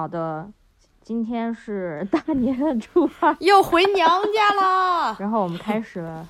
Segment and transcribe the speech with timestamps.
[0.00, 0.48] 好的，
[1.02, 5.14] 今天是大年初二， 又回娘家了。
[5.20, 6.26] 然后我们开始了。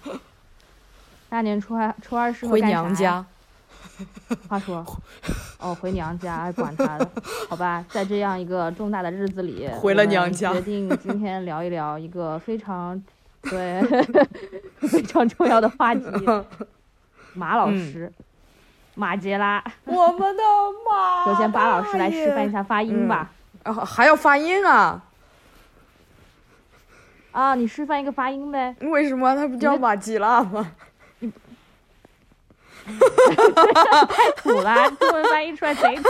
[1.31, 3.25] 大年初二，初二是回娘家。
[4.49, 4.85] 话说，
[5.61, 7.09] 哦，回娘家，哎，管他的，
[7.49, 13.01] 好吧，在这样一个重大的日子里，回了娘家，决定今天聊一聊一个非常
[13.43, 13.81] 对
[14.81, 16.03] 非常重要的话题。
[17.35, 18.13] 马老师，
[18.97, 20.43] 马杰拉，我们的
[20.91, 21.25] 马。
[21.25, 23.31] 首先，巴老师来示范一下发音吧。
[23.63, 25.03] 啊，还要发音啊？
[27.33, 28.75] 啊，你示范一个发音呗。
[28.81, 30.73] 为什么他不叫马吉拉吗？
[32.85, 36.09] 太土了，中文翻译出来贼土。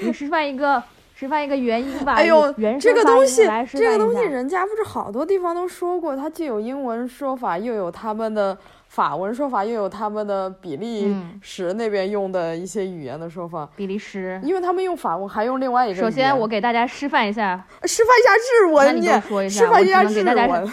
[0.00, 0.82] 你示范一个，
[1.14, 2.14] 示范一个元音吧。
[2.14, 8.58] 哎呦，这个东西，这个东西，人家不是好多地方都说过，它既有英文说法，又有他们的
[8.96, 13.68] 法文说法，又有他们的比利时那边用的一些语言的说法。
[13.76, 16.00] 比利时，因为他们用法文，还用另外一个。
[16.00, 20.72] 首先，我给大家示范一下，示范一下日文，你说一下，示范一下日文。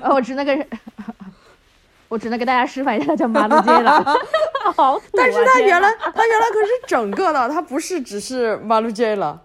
[0.14, 0.66] 我只能跟。
[2.08, 4.02] 我只能给大家示范一下，叫马路街了。
[4.74, 5.02] 好啊！
[5.12, 9.42] 但是它原来，它原来可是整个的，它不是只是马路街了，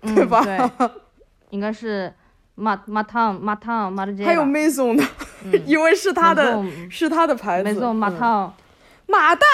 [0.00, 0.42] 对吧？
[0.42, 0.90] 对，
[1.50, 2.12] 应该是
[2.54, 4.24] 马马汤马汤马路街。
[4.24, 5.04] 还有 Maison 的，
[5.66, 7.68] 因为是他的，是他的牌子。
[7.68, 8.54] Maison 马汤，
[9.06, 9.44] 马蛋。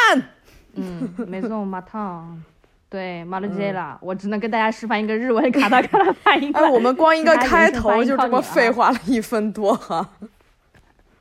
[0.74, 2.42] 嗯，Maison 马汤，
[2.88, 3.98] 对马路街了。
[4.02, 6.50] 我只能跟大家示范一个日文卡达卡达发音。
[6.54, 10.08] 哎，我们光一个开头就这么废话了一分多哈。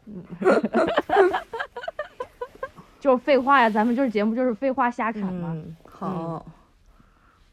[2.99, 5.55] 就废话呀，咱们就是节目，就是废话瞎侃嘛。
[5.89, 6.45] 好，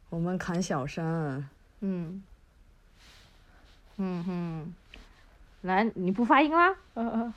[0.08, 1.46] 我们砍小山。
[1.80, 2.22] 嗯，
[3.98, 4.74] 嗯哼，
[5.62, 6.74] 来，你不发音啦？
[6.94, 7.34] 嗯嗯。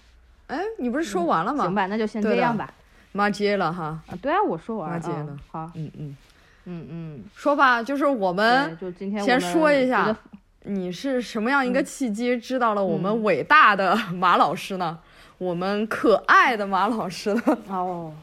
[0.47, 1.63] 哎，你不是说完了吗？
[1.63, 2.72] 行吧，那就先这样吧。
[3.12, 4.00] 骂街了哈。
[4.08, 4.96] 啊，对啊，我说完了。
[4.96, 5.38] 骂街了。
[5.52, 5.72] 好。
[5.74, 6.18] 嗯嗯。
[6.66, 7.24] 嗯嗯。
[7.36, 10.16] 说吧，就是我们就今天先说一下，
[10.63, 15.00] 你是什么样一个契机知道了我们伟大的马老师呢？
[15.38, 18.13] 我们可爱的马老师呢哦，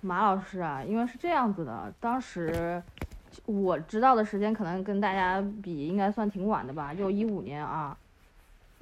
[0.00, 2.80] 马老师啊，因为是这样子的，当时
[3.44, 7.96] 我知道的时间可能跟大家比应该算挺晚的吧，就一五年啊。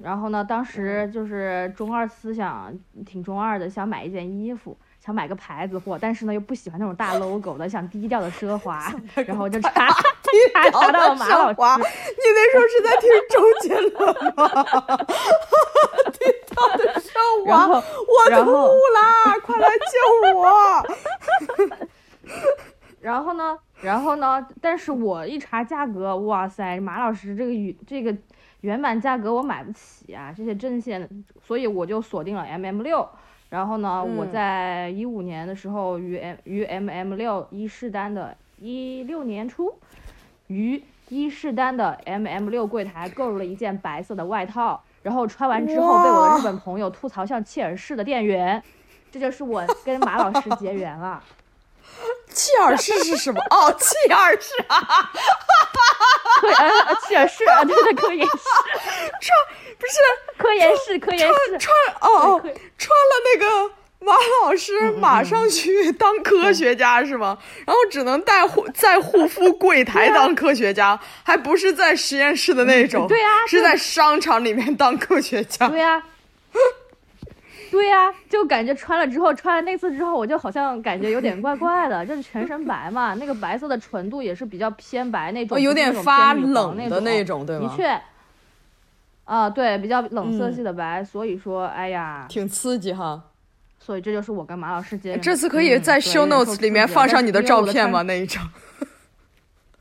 [0.03, 2.73] 然后呢，当时就是中二思想
[3.05, 4.77] 挺中二的，想买一件衣服。
[5.03, 8.93] 想买个牌子货，但是呢又不喜欢那种大 logo 的，想低调的奢华，
[9.25, 11.55] 然后就 查查查到马老师。
[11.57, 14.45] 你那时候是在听周杰伦吗？
[16.13, 17.09] 低调的奢
[17.47, 17.81] 华，我
[18.45, 20.85] 吐了，快来救我！
[23.01, 24.45] 然后呢，然后呢？
[24.61, 28.15] 但是我一查价格，哇塞，马老师这个语这个
[28.61, 31.07] 原版价格我买不起啊，这些针线，
[31.45, 33.07] 所以我就锁定了 M M 六。
[33.49, 39.77] 然后呢，我在一五年的时候，于 M 于 M M 六伊势丹的一六年初，
[40.47, 48.63] 于伊势丹的 M M 六柜台购入了一件白色的外套，然后穿完之后被我的日本朋友吐槽像切尔氏的店员，
[49.11, 51.21] 这就是我跟马老师结缘了。
[52.29, 53.41] 切尔氏是什么？
[53.49, 54.77] 哦，切尔氏啊，
[56.41, 57.01] 哈哈哈哈哈！
[57.07, 58.33] 切尔氏啊，对对，科研室，
[59.21, 59.37] 穿
[59.77, 59.93] 不是
[60.37, 62.41] 科研室，科研室穿哦哦，
[62.77, 64.13] 穿了那个马
[64.43, 67.37] 老师马上去当科学家是吗？
[67.65, 76.01] 然后只能带护在护肤柜台当科学家，还不是在实验室的那种，对呀，是在商场里面当科学家，对呀。
[77.71, 87.69] 对呀，就感觉穿了之后，穿了那次之后，我就好像感觉有点怪怪的，就是全身白嘛， 那个白色的纯度也是比较偏白那种，有点发冷的那种，对吗？
[87.69, 88.01] 的确，
[89.23, 93.23] 啊，对，比较冷色系的白，所以说，哎呀，挺刺激哈。
[93.79, 95.17] 所以这就是我跟马老师接。
[95.17, 98.03] 这次可以在 show notes 里面放上你的照片吗？
[98.03, 98.47] 那一张。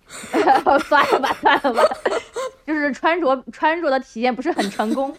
[0.89, 1.83] 算了吧，算了吧，
[2.67, 5.15] 就是穿着穿着的体验不是很成功。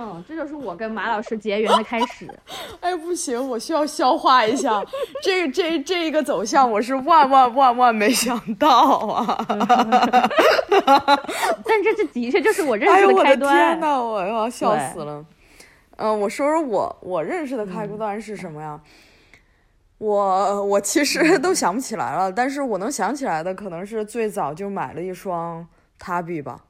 [0.00, 2.32] 嗯，这就是我跟马老师结缘的开始。
[2.80, 4.80] 哎，不行，我需要消化一下
[5.24, 8.68] 这这这一个走向，我是万万万万没想到
[9.08, 9.44] 啊！
[11.64, 13.52] 但这这的确就是我认识的开端。
[13.52, 15.24] 哎呦我的天呐，我要笑死了。
[15.96, 18.80] 嗯，我说说我我认识的开端是什么呀？
[19.98, 25.66] 我我其实都想不起来了，但是我能想起来的可能是最早就买了一双
[26.00, 26.60] Tabi 吧。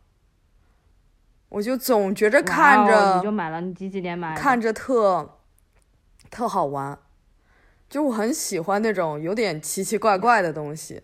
[1.49, 4.37] 我就总觉着看着，你就买了，你几几年买？
[4.37, 5.39] 看着特
[6.31, 6.99] 特好玩，
[7.89, 11.03] 就我很喜欢那种有点奇奇怪怪的东西。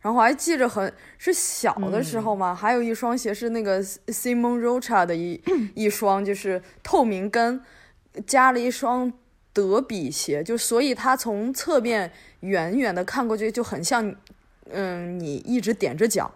[0.00, 5.40] 然后我还记着很是小的时候嘛，还有一双鞋是那个 Simon Rocha 的一
[5.74, 7.62] 一双，就是透明跟
[8.26, 9.12] 加了一双
[9.52, 12.10] 德比鞋，就所以它从侧面
[12.40, 14.14] 远远的看过去就很像。
[14.72, 16.30] 嗯，你一直踮着脚，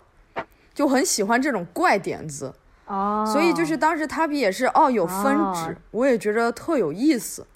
[0.75, 2.53] 就很喜欢这种怪点子。
[2.87, 5.53] 哦，所以就是当时 Tabi 也是哦有分哦。
[5.55, 7.47] 值，我也觉得特有意思，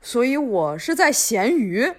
[0.00, 1.92] 所以我是在闲鱼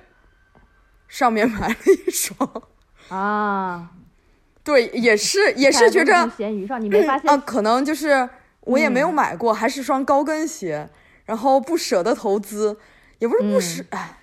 [1.08, 1.76] 上面买了
[2.08, 2.64] 一双。
[3.10, 3.92] 啊，
[4.64, 8.30] 对，也是也是觉着鱼上，你没发现啊，可能就是
[8.62, 9.14] 我也没有嗯。
[9.14, 10.90] 买过，还是双高跟鞋，
[11.26, 12.78] 然后不舍得投资，
[13.20, 14.20] 也不是不舍，哎、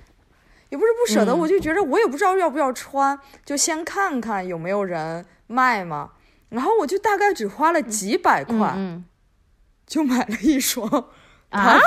[0.71, 1.39] 也不是不舍得，嗯。
[1.41, 6.13] 我就觉着我也不知道要不要穿，就先看看有没有人卖嘛。
[6.51, 9.05] 然后我就大概只花了几百块，嗯
[9.87, 10.87] 就买了一双
[11.51, 11.79] 啊？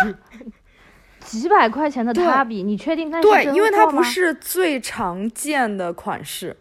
[1.20, 2.26] 几百块钱的对。
[2.26, 6.58] 塔比，你确定那是对，因为它不是最常见的款式，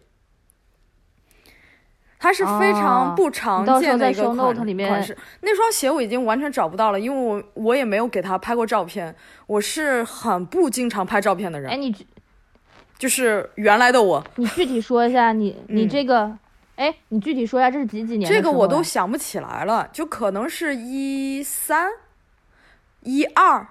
[2.19, 3.13] 它是非常哦。
[3.17, 5.17] 不常见的一个款 note 里面款式。
[5.41, 9.15] 那双鞋我已经完全找不到了，因为我我也没有给它拍过照片。
[9.47, 11.71] 我是很不经常拍照片的人。
[11.71, 12.07] 哎，人，你
[12.99, 15.89] 就是原来的我，你具体说一下你你嗯。
[15.89, 16.37] 这个，
[16.75, 21.89] 哎，你具体说一下这是几几年的这个我都想不起来了，就可能是一三、
[23.01, 23.67] 一二、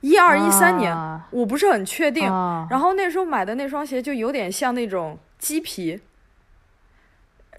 [0.00, 2.30] 一二一三年，啊我不是很确定。
[2.30, 6.00] 啊然后那时候买的那双鞋就有点像那种鸡皮，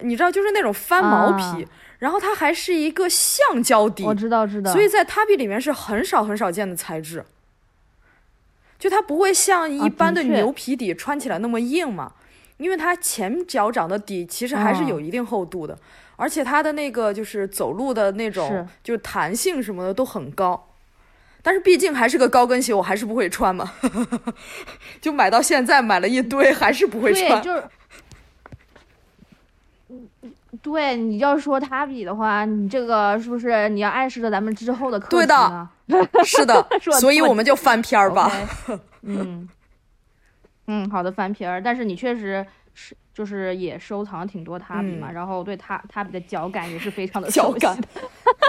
[0.00, 7.24] 你知道，就是那种翻毛皮，啊然后它还是一个橡胶底，我知道知道，所以在 Tabi 里面是很少很少见的材质。
[8.78, 12.12] 就它不会像一啊般的牛皮底穿起来那么硬嘛，
[12.56, 15.76] 因为它前脚掌的底其实还是嗯有一定厚度的，
[16.16, 20.70] 而且它的那个就是走路的那种就是就弹性什么的都很高。
[21.42, 23.70] 但是毕竟还是个高跟鞋，我还是不会穿嘛，
[25.00, 27.42] 就买到现在买了一堆，还是不会对，穿。
[27.42, 27.62] 就是。
[29.90, 30.08] 嗯
[30.62, 36.08] 对，你要说它比的话，你这个是不是你要暗示着咱们之后的课对的题呢？
[36.24, 36.66] 是的
[36.98, 38.30] 所以我们就翻篇儿吧。
[39.02, 39.46] 嗯，
[40.66, 41.62] 嗯，好的，翻皮儿。
[41.62, 42.44] 但是你确实
[42.74, 47.76] 是，就是也收藏了挺多塔比嘛，嗯然后对塔塔比的脚感也是非常的脚感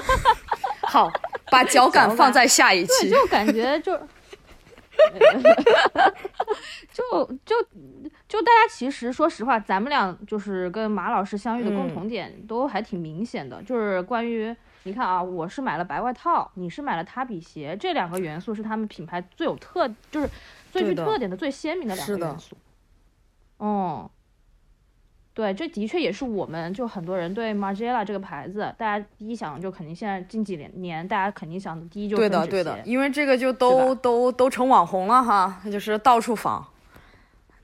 [0.88, 1.12] 好，
[1.52, 3.10] 把脚感放在下一对，期。
[3.10, 3.96] 就感觉就，
[6.94, 7.56] 就就
[8.28, 20.30] 就大家其实说实话，咱们俩就是跟马老师相遇的共嗯同点都还挺明显的，就是关于你看啊，我是买了白外套，你是买了塔比鞋，这两个元素是他们品牌最有特，就是
[20.82, 22.58] 最具特点的、最鲜明的两是的个元素。
[23.60, 24.10] 嗯。
[25.34, 36.66] 对，这的确也是我们就很多人对 Margiela 这个牌子，大家第一想就肯定现在近几年年大家肯定想的第一就是对的，对的，因为这个就都都都成网红了哈，就是到处仿，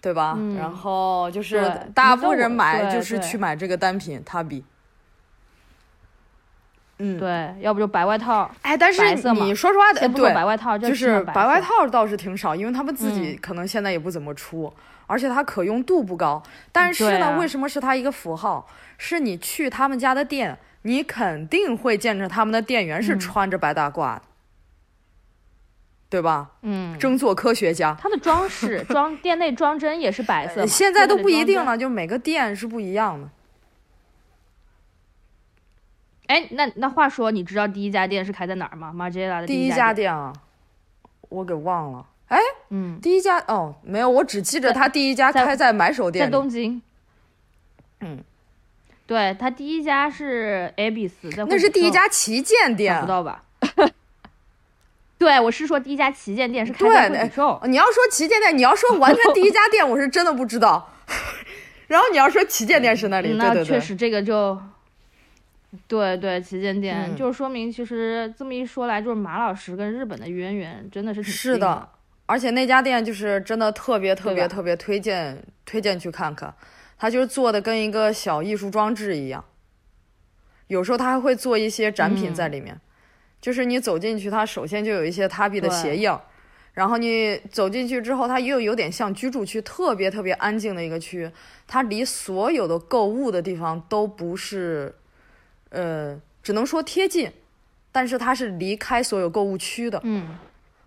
[0.02, 0.36] 对吧？
[0.38, 1.63] 嗯然后就是
[1.96, 4.66] 大部分人买就是去买这个单品，它比。
[7.03, 9.01] 嗯，对，要不就白外套，哎，但是
[9.33, 14.71] 你说实话，对，白外套，就是白白外，套倒是挺少，因为他们自己嗯可能现在也不怎么出，
[15.07, 16.42] 而且它可用度不高。
[16.71, 18.68] 但是呢，啊为什么是它一个符号？
[19.00, 24.21] 是你去他们家的店，你肯定会见着他们的店员是嗯穿着白大褂的，
[26.08, 26.51] 对吧？
[26.62, 27.98] 嗯，争做科学家。
[28.00, 31.65] 它的装饰装店内装帧也是白色嘛，现在都不一定。
[31.65, 33.27] 了，就每个店是不一样的。
[36.31, 40.31] 哎，那那话说，你知道第一家店是开在哪儿吗？Margiela 的第一，家店啊，
[41.27, 42.05] 我给忘了。
[42.27, 46.31] 哎，嗯，第一家哦，没有，我只记着他第一家开在买手在店里。
[46.31, 46.81] 东京。
[48.00, 48.23] 嗯，
[49.05, 53.07] 对，他第一家是 Abis，在那是第一家旗舰店不。
[53.07, 53.43] 到吧？
[55.19, 57.59] 对，我是说第一家旗舰店是开在惠比寿。
[57.65, 60.89] 你要说旗舰店，你要说完全第一家店，我是真的不知道。
[61.88, 64.57] 然后你要说旗舰店是那里，嗯那对对对，确实这个就，
[65.88, 71.88] 对对，旗舰店、嗯就是说明，其实这么一说来，就是马老师跟日本的渊源真的是是的。
[72.25, 76.54] 而且那家店就是真的特别特别特别推荐推荐去看看，
[76.98, 79.44] 它就是做的跟一个小艺术装置一样。
[80.68, 82.80] 有时候它还会做一些展品在里面，
[83.42, 86.22] 就是你走进去，它首先就有一些 Tabi 的鞋印儿，
[86.74, 91.30] 然后你走进去之后，它又有点像居住区，特别特别安静的一个区。
[91.68, 94.96] 它离所有的购物的地方都不是，
[95.72, 97.32] 呃，只能说贴近，
[97.92, 100.00] 但是它是离开所有购物区的。
[100.04, 100.38] 嗯。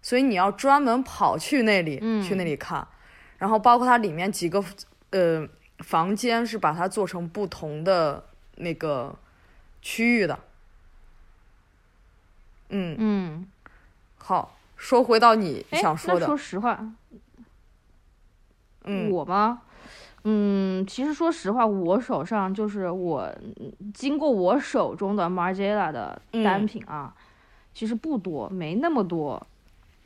[0.01, 2.23] 所以你要专门跑去那里，嗯。
[2.23, 2.87] 去那里看，
[3.39, 4.63] 然后包括它里面几个
[5.11, 5.49] 呃
[5.79, 8.25] 房间是把它做成不同的
[8.57, 9.19] 那个
[9.83, 10.39] 区域的。
[12.69, 13.47] 嗯，嗯，
[14.19, 16.87] 好，说回到你哎，想说的，说实话，
[18.85, 19.11] 嗯。
[19.11, 19.63] 我吗？
[20.27, 23.23] 嗯，其实说实话，我手上就是我
[23.61, 26.67] 嗯经过我手中的 Margiela 的单嗯。
[26.67, 27.15] 品啊，
[27.75, 29.47] 其实不多，没那么多，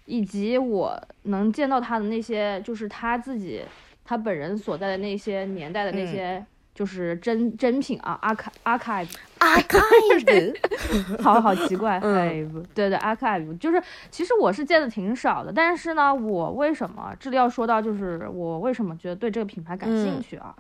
[0.07, 3.63] 以及我能见到他的那些，就是他自己
[4.05, 6.45] 他本人所在的那些年代的那些
[6.79, 9.09] 就是真真品啊， archive archive
[9.41, 13.83] archive，好好奇怪，嗯对对 archive 就是
[14.13, 20.55] 其实我是见的挺少的，但是呢，我为什么这里要说到就是我为什么觉得对这个品牌感兴趣啊？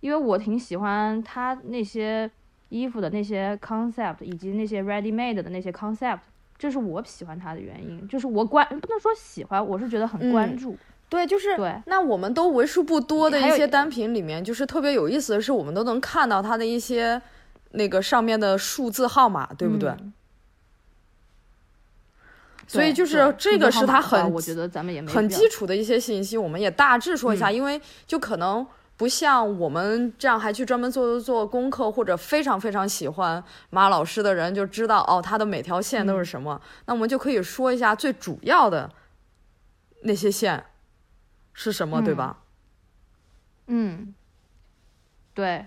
[0.00, 2.28] 因为我挺喜欢他那些
[2.70, 6.18] 衣服的那些 concept 以及那些 ready made 的那些 concept，
[6.58, 10.76] 这是我喜欢它的原因，就是我关不能说喜欢，我是觉得很关嗯注。
[11.14, 17.20] 对，就是对那我们都为数不多的一些单品里面，就是特别有意思的是，我们都能看到它的一些
[17.70, 19.90] 那个上面的数字号码，对不对？
[19.90, 20.12] 嗯
[22.66, 28.66] 所以就是这个是它数字号码的话很我觉得咱们也没很基础的一些信息，我们也大致说一下，嗯因为就可能
[28.96, 36.58] 不像我们这样还去专门做做功课，或者非常非常喜欢马老师的人就知道哦，他的每条线嗯都是什么。
[36.86, 38.90] 那我们就可以说一下最主要的
[40.04, 40.64] 那些线
[41.54, 42.40] 是什么，对吧？
[43.68, 44.12] 嗯，
[45.32, 45.64] 对，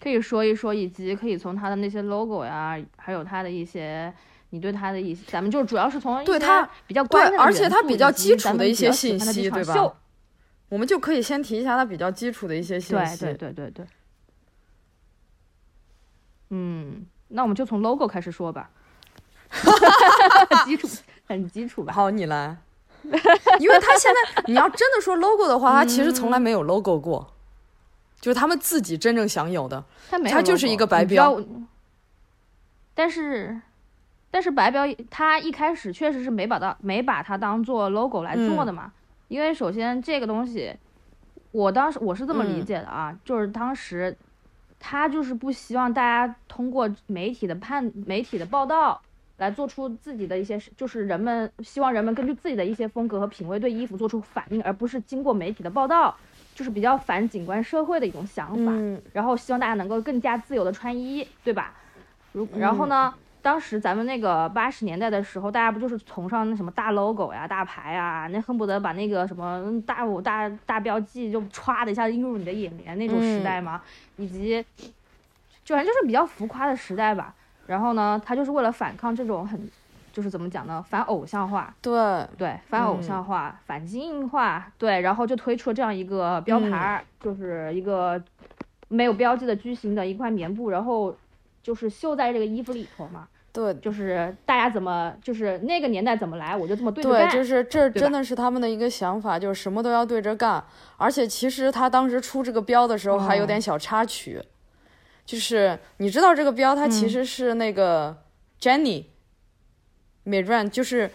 [0.00, 4.10] 可以说一说，以及可以从它的那些 logo 呀，还有它的一些，
[4.50, 9.94] 你对他的一些，咱们就主要是从对他比较关对，键的而且它元素以及比较基础的一些信息，对吧？
[10.70, 13.24] 我们就可以先提一下他比较基础的一些信对息。
[13.24, 13.86] 对对对对。
[16.50, 18.70] 嗯，那我们就从 logo 开始说吧，
[20.64, 20.88] 基础
[21.28, 21.92] 很基础吧？
[21.92, 22.56] 好，你来。
[23.58, 27.32] 因为他现在你要真的说 logo 的话，他其实从来没有 logo 过，
[28.20, 29.82] 就是他们自己真正享有的。
[30.10, 31.40] 他没有 logo，它就是一个白标。
[32.94, 33.60] 但是，
[34.30, 38.92] 但是白标他一开始确实是没把它没把它当做 logo 来做的嘛，
[39.28, 40.74] 因为首先这个东西，
[41.52, 44.16] 我当时我是这么理嗯解的啊，就是当时
[44.78, 49.00] 他就是不希望大家通过媒体的判媒体的报道。
[49.40, 56.14] 来做出自己的一些，就是人们希望人们根据自己的一些风格和品味对衣服做出反应，而不是经过媒体的报道，
[56.54, 58.70] 就是比较反景观社会的一种想法。
[58.72, 61.72] 嗯然后希望大家能够更加自由的穿衣，对吧？
[62.32, 73.80] 如然后呢，当时咱们那个八十年代的时候，大家不就是崇尚那什么大 logo 呀、大牌啊，那恨不得把那个什么嗯大五大大标记就歘的一下映入你的眼帘那种时代吗？
[74.18, 74.62] 以及，
[75.64, 77.34] 就反正就是比较浮夸的时代吧。
[77.70, 79.70] 然后呢，他就是为了反抗这种很，
[80.12, 81.92] 就是怎么讲呢，反偶像化，对，
[82.36, 88.20] 对，反偶像化、反精英化，对，然后就推出了这样一个标牌儿，就是一个
[88.88, 91.16] 没有标记的矩形的一块棉布，然后
[91.62, 100.62] 就是绣在这个衣服里头嘛，对，就是大家怎么，就是那个年代怎么来，我就这么对着对，就是这真的是他们的一个想法，就是什么都要对着干。
[100.96, 104.42] 而且其实他当时出这个标的时候还有哦点小插曲，
[105.30, 107.08] 就是你知道这个标它其嗯。
[107.08, 108.16] 实是那个
[108.60, 109.04] Jenny
[110.24, 111.08] 美 n 就是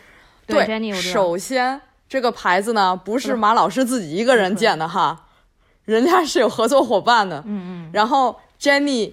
[0.48, 5.26] 对首先这个牌子呢不是嗯马老师自己一个人建的哈，
[5.84, 7.44] 人家是有合作伙伴的。
[7.46, 9.12] 嗯嗯，然后 Jenny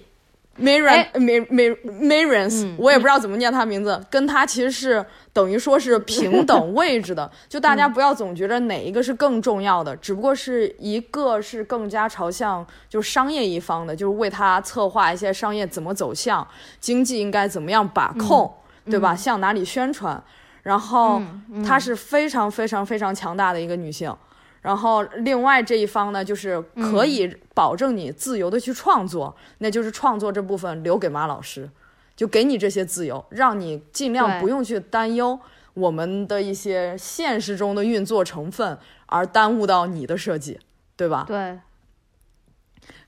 [0.59, 7.29] Marins，、嗯我也不知道怎么念她名字，跟她其实是等于说是平等 位置的。
[7.49, 16.47] 就大家不要总觉得哪一个是更重要的，只不过是一个是更加朝向就是商业一方的，就是为他策划一些商业怎么走向，
[16.79, 18.51] 经济应该怎么样把控，
[18.85, 19.15] 对吧？
[19.15, 20.21] 向哪里宣传。
[20.61, 24.15] 然后嗯她是非常非常非常强大的一个女性。
[24.63, 31.69] 然后另外这一方呢，就是可以保证你自由的去创作，那就是创作这部分留给马老师，
[32.15, 35.39] 就给你这些自由，让你尽量不用去担忧
[35.73, 38.77] 我们的一些现实中的运作成分，
[39.07, 40.59] 而耽误到你的设计，
[40.95, 41.25] 对吧？
[41.27, 41.59] 对，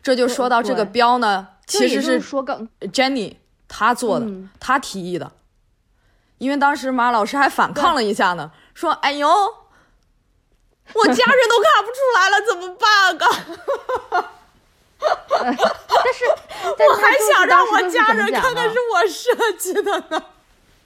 [0.03, 3.35] 这就说到这个标呢，其实是说更 Jenny
[3.67, 4.49] 她做的，嗯。
[4.59, 5.31] 她提议的，
[6.37, 9.27] 因为当时马老师还反抗了一下呢，说：“哎呦，
[10.93, 12.87] 我家人都看不出来了，怎么办
[13.17, 14.31] 啊？
[15.37, 16.25] 但是，
[16.77, 17.01] 但我还
[17.33, 20.23] 想让我家人看看是我设计的呢。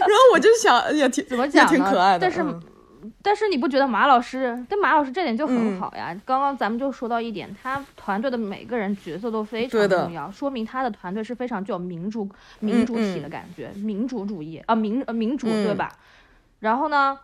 [0.00, 1.70] 然后我就想，也挺也怎么讲呢？
[1.70, 2.60] 挺可爱的，但是、嗯
[3.22, 6.14] 但是你不觉得马老师跟马老师这点就很嗯好呀？
[6.24, 12.26] 刚刚咱们就说到一点，他团队的每个人角色都非常重要，说明他的团队是非常具有民主
[12.60, 15.92] 民主体的感觉，民主主义啊民呃民主对嗯吧？
[16.60, 17.18] 然后呢，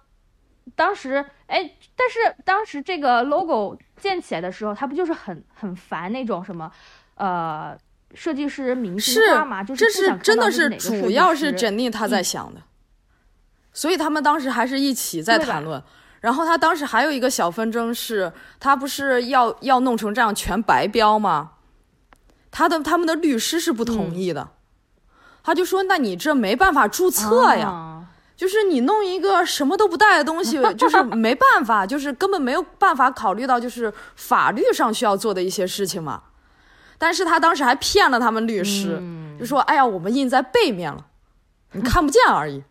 [0.75, 6.71] 当时哎，但是当时这个 logo 建起来的时候，他不就是很很烦那种什么
[7.15, 7.77] 呃。
[8.15, 12.63] 设计师明星化嘛，就是这是真的是主要是师珍妮他在想的，
[13.73, 15.83] 所以他们当时还是一起在谈论。
[16.21, 21.55] 然后他当时还有一个小纷争是，他不是要要弄成这样全白标吗？
[22.53, 24.51] 他的他们的律师是不同意的，
[25.43, 27.96] 他就说：“那你这没办法注册呀，啊
[28.37, 36.23] 就是你弄一个什么都不带的东西， 就是没办法，就是根本没有办法考虑到就是法律上需要做的一些事情嘛。
[36.99, 39.03] 但是他当时还骗了他们律师，
[39.39, 41.07] 就说：“哎呀，我们印在背面了，
[41.73, 42.63] 你看不见而已。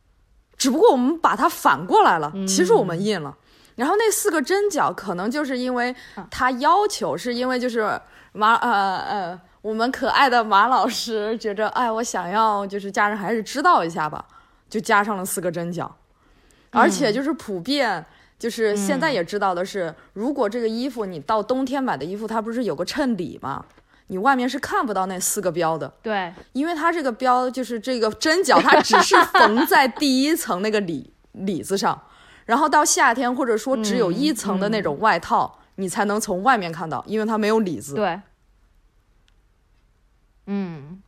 [0.58, 3.36] 只不过我们把它反过来了，其实我们印了。
[3.74, 5.94] 然后那四个针脚可能就是因为
[6.30, 7.98] 他要求，是因为就是
[8.32, 14.22] 马呃呃，我们可爱的马老师觉着，哎，我想要就是家人还是知道一下吧，
[14.72, 15.94] 就加上了四个针脚，
[16.70, 18.04] 而且就是普遍。”
[18.38, 23.64] 就是现在也知道的是，如果这个衣服你到冬天买的衣服，它不是有个衬里吗？
[24.08, 25.86] 你外面是看不到那四个标的。
[26.02, 32.02] 对，因为它这个标就是这个针脚，它只是缝在第一层那个里里子上，
[32.44, 37.94] 然后到夏天或者说只有一层的那种外套，你才能从外面看到，因为它没有里子。
[37.94, 38.20] 对，
[40.46, 41.01] 嗯。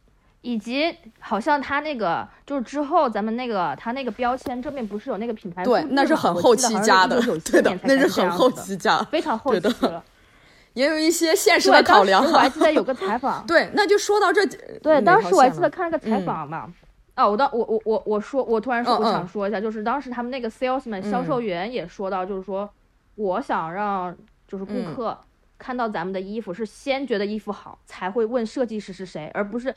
[0.45, 10.05] 以及好像他那个就是之后咱们那个他那个标签正面不是有那个品牌对，那是很后期加的，对的，那是很后期加，非常 后期了。
[10.75, 12.23] 也有一些现实的考量。
[12.23, 14.45] 我还记得有 个采访，对，那就说到这。
[14.83, 16.71] 对，当时我还记得看了个采访嘛。
[17.15, 22.69] 啊，我当我我我我说，我突然说我想说一下，就是当时他们那个 salesman 销售员也说到，就是说
[23.15, 24.15] 我想让
[24.47, 25.17] 就是顾客
[25.57, 29.75] 看到咱们的衣服是先觉得衣服好，才会问设计师是谁，而不是。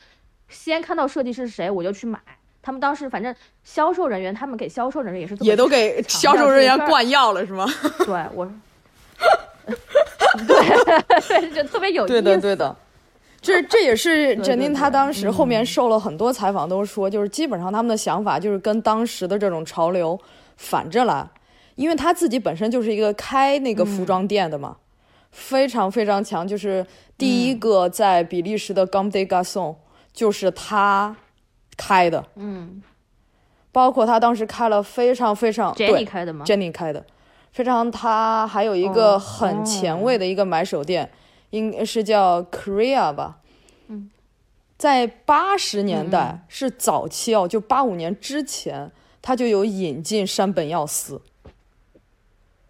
[0.48, 2.18] 先看到设计师是谁，我就去买。
[2.60, 7.66] 他们当时反正销售人员，他们给销售人员也是也都给销售人员灌药了，是吗？
[8.04, 8.50] 对，我，
[10.46, 12.12] 对， 就特别有意思。
[12.12, 12.76] 对的，对的。
[13.40, 20.18] 这这也是珍妮他当时后面受了很多采访，都说就是基本上他们的想法就是跟当时的这种潮流
[20.56, 21.26] 反着来，
[21.76, 24.76] 因为他自己本身就是一个开那个服装店的嘛，
[25.30, 26.84] 非常非常强，就是
[27.16, 29.76] 第一个在比利时的 Garçons。
[30.18, 31.14] 就是他
[31.76, 32.82] 开的，嗯，
[33.70, 37.06] 包括他当时开了非常非常，Jenny 开的吗？Jenny 开的，
[37.52, 37.88] 非常。
[37.88, 41.08] 他还有一个很前卫的一个买手店，
[41.50, 43.38] 应该是叫 Korea 吧？
[43.86, 44.10] 嗯，
[44.76, 48.90] 在八十年代是早期哦，就八五年之前，
[49.22, 51.22] 他就有引进山本耀司，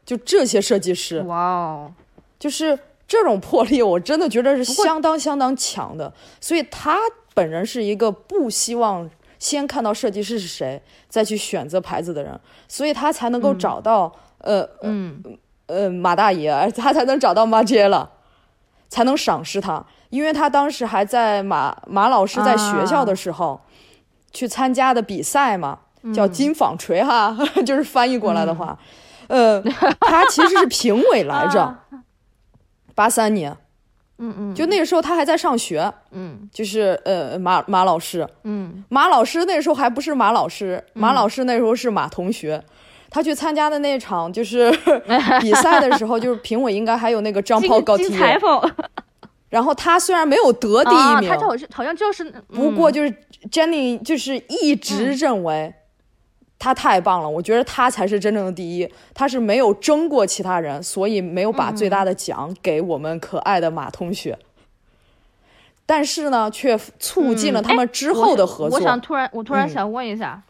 [0.05, 1.95] 就这些设计师，哇哦，
[2.39, 6.99] 就是这种魄力，我真的觉得是相当相当强的，所以他。
[7.39, 15.23] 本人是一个不希望先看到设计师是谁再去选择牌子的人，所以他才能够找到呃嗯。
[15.71, 18.11] 呃马大爷， 他才能找到马杰了，
[18.89, 23.61] 才能赏识他，因为他当时还在马马老师在学校的时候
[24.33, 25.81] 去参加的比赛嘛，
[26.15, 28.79] 叫金纺锤哈， 就是翻译过来的话，
[29.29, 29.61] 呃，
[30.01, 31.77] 他其实是评委来着，
[32.97, 33.55] 八三年。
[34.19, 42.63] 嗯嗯，就那个时候他还在上学，嗯，就是呃马马老师，嗯，马老师那时候还不是马老师，马老师那时候是马同学，
[43.11, 44.71] 他去参加的那场就是
[45.41, 48.61] 比赛的时候，就是评委应该还有那个张抛高梯，裁缝，
[49.49, 53.15] 然后他虽然没有得第一名，他好像好像就是，不过就是
[53.51, 55.73] Jenny 就是一直认为。
[56.59, 58.93] 他太棒了，我觉得他才是真正的第一。
[59.15, 64.37] 他是没有争过其他人，所以没有把最大的奖给我们可爱的马同学。
[65.87, 68.79] 但是呢，却促进了他们之后的合作。
[68.79, 70.43] 我想突然，我突然想问一下，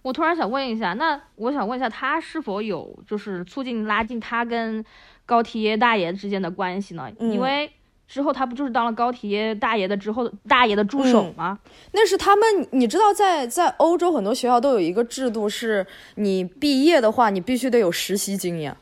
[0.00, 4.84] 我突然想问一下，那我想问一下，他是否有就是促进拉近他跟
[5.26, 7.10] 高缇耶大爷之间的关系呢？
[7.18, 7.70] 因为。
[8.12, 11.58] 之后他不就是当了高铁大爷的之后大爷的助手吗？
[11.92, 18.76] 那是他们，你知道，在在欧洲很多学校都有一个制度，是你毕业的话，你必须得有实习经验。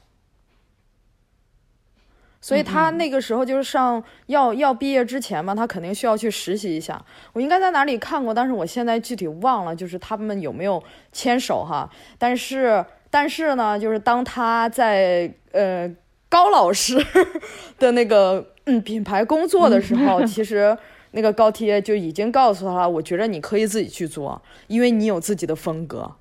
[2.40, 7.00] 所以他那个时候就是上要要毕业之前嘛，他肯定需要去实习一下。
[7.32, 11.88] 我应该在哪里看过，但是我现在具体忘了，就是他们有没有牵手哈？
[12.18, 15.88] 但是但是呢，就是当他在呃
[16.30, 16.96] 高老师
[17.78, 18.46] 的那个。
[18.66, 20.76] 嗯，品牌工作的时候， 其实
[21.12, 22.88] 那个高贴就已经告诉他了。
[22.88, 26.16] 我觉得你可以自己去做，因为你有自己的风格，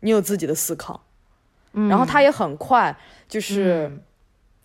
[0.00, 1.02] 你有自己的思考。
[1.72, 3.90] 然后他也很快就是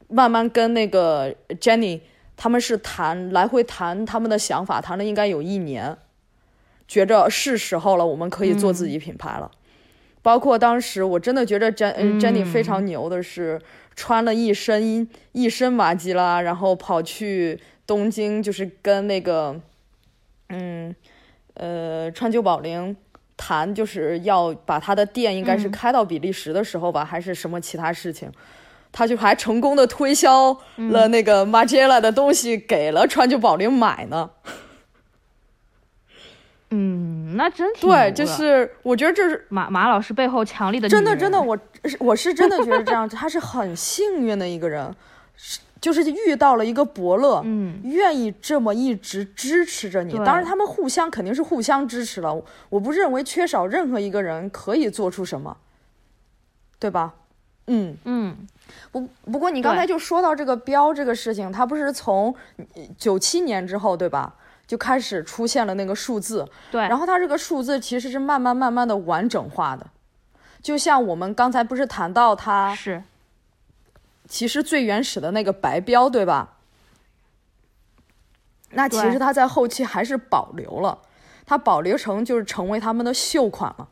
[0.10, 2.01] 慢慢跟那个 Jenny
[2.36, 5.97] 他们是谈来回谈他们的想法，谈了应该有一年，
[6.86, 9.49] 觉着是时候了，我们可以做自己品牌了。
[10.21, 13.60] 包括当时我真的觉得 Jen Jenny 非常牛的是。
[13.99, 19.59] 穿了一身一身马吉拉，然后跑去东京，就是跟那个，
[20.47, 20.95] 嗯，
[21.55, 22.95] 呃，川久保玲
[23.35, 28.31] 谈，就是要把他的店应该是开到比利时的时候吧，还是什么其他事情，
[28.93, 34.29] 他就还成功的推销了那个马吉拉的东西给了川久保玲买呢。
[36.69, 37.09] 嗯。
[37.39, 41.58] 那真挺对，就是我觉得这是马马老师背后强力的真的真的，我
[41.97, 44.93] 我是真的觉得这样， 他是很幸运的一个人，
[45.80, 50.17] 就是遇到了一个伯乐，嗯，愿意这么一直支持着你。
[50.25, 52.43] 当然，他们互相肯定是互相支持了。
[52.69, 55.56] 我不认为缺少任何一个人可以做出什么，
[56.78, 57.13] 对吧？
[57.67, 58.36] 嗯嗯。
[58.91, 62.36] 不不过你刚才就说到这个标这个事情，他不是从
[62.97, 64.36] 九七年之后对吧，
[64.69, 69.89] 就开始出现了那个数字，对，然后它这个数字其实是慢慢慢慢的完整化的，
[70.62, 73.03] 就像我们刚才不是谈到它是，
[74.27, 76.58] 其实最原始的那个白标对吧？
[78.73, 80.99] 那其实它在后期还是保留了，
[81.47, 83.89] 它保留成就是成为他们的秀款了。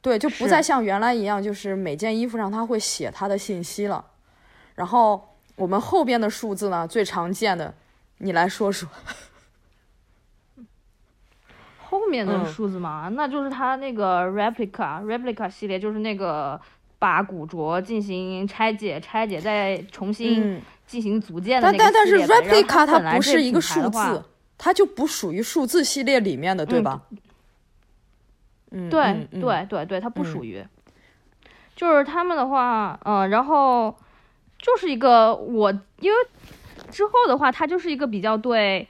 [0.00, 4.04] 对，就不再像原来一样，就是每件衣服上它会写它的信息了。
[4.74, 7.74] 然后我们后边的数字呢，最常见的，
[8.18, 8.88] 你来说说。
[11.84, 16.58] 后面的数字嘛，那就是它那个 replica replica 系列，就是那个
[16.98, 24.24] 把古着进行拆解、拆解再重新进行组建的那个但但是 replica 它不是一个数字，
[24.56, 27.02] 它就不属于数字系列里面的，对吧？
[28.70, 30.66] 对对对对，它不属于，
[31.76, 33.94] 就是他们的话，嗯，然后
[34.62, 35.70] 就是一个我，
[36.00, 36.16] 因为
[36.90, 38.88] 之后的话，他就是一个比较对，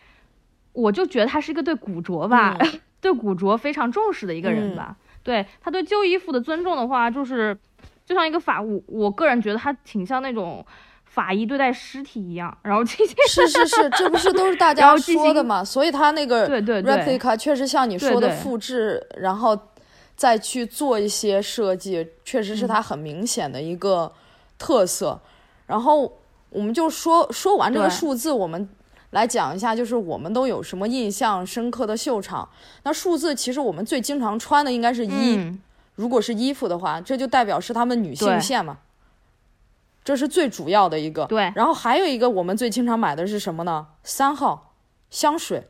[0.73, 2.57] 我就觉得他是一个对古着吧，
[3.01, 4.95] 对古着非常重视的一个人吧。
[5.25, 7.57] 对他对旧衣服的尊重的话，就是
[8.07, 10.65] 就像一个法，我我个人觉得他挺像那种
[11.07, 15.65] 法医对待尸体一样，然后进行是是是，这不是都是大 家说的嘛？
[15.65, 19.59] 所以他那个对对对，replica 确实像你说的复制，然后。
[20.15, 24.13] 再去做一些设计，确实是他很明显的一个
[24.57, 25.19] 特色。
[25.67, 26.19] 然后
[26.51, 28.69] 我们就说说完这个数字，我们
[29.11, 32.49] 来讲一下，就是我们都有什么印象深刻的秀场。
[32.83, 35.59] 那数字其实我们最经常穿的应该是一，
[35.95, 38.79] 如果是衣服的话，这就代表是他们女性线嘛，
[40.05, 41.27] 这是最主要的一个。
[41.27, 41.53] 对。
[41.55, 43.87] 然后还有一个我们最经常买的是什么呢？
[44.03, 44.75] 三号
[45.11, 45.69] 香水，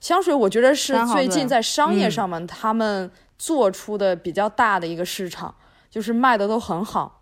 [0.00, 3.10] 香水我觉得是最近在商业上面他们。
[3.38, 5.52] 做出的比较大的一个市场，
[5.90, 7.21] 就是卖的都很好，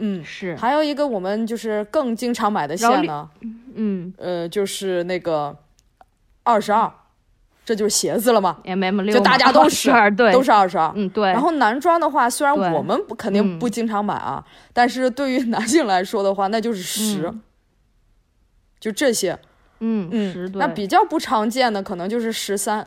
[0.00, 0.56] 嗯，是。
[0.56, 3.28] 还有一个我们就是更经常买的线呢，
[3.74, 5.56] 嗯，呃，就是那个
[6.42, 6.90] 二十二，
[7.64, 11.28] 这就是鞋子了嘛，M M 六，就大家都是对，都是二十二，嗯，对。
[11.30, 17.32] 然后男装的话，虽然我们不肯定不经常买啊，但是对于 男性来说的话，那就是十，
[18.80, 19.38] 就这些，
[19.80, 22.86] 嗯嗯，那比较不常见的可能就是十三。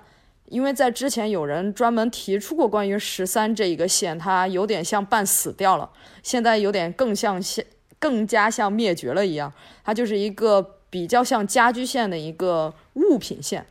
[0.53, 5.89] 因为在之前有人专门提出过关于十三这一个线，它有点像半死掉了，
[6.21, 7.65] 现在有点更像像
[7.97, 9.51] 更加像灭绝了一样。
[9.83, 13.65] 它就是一个比较像家居线的一个物品线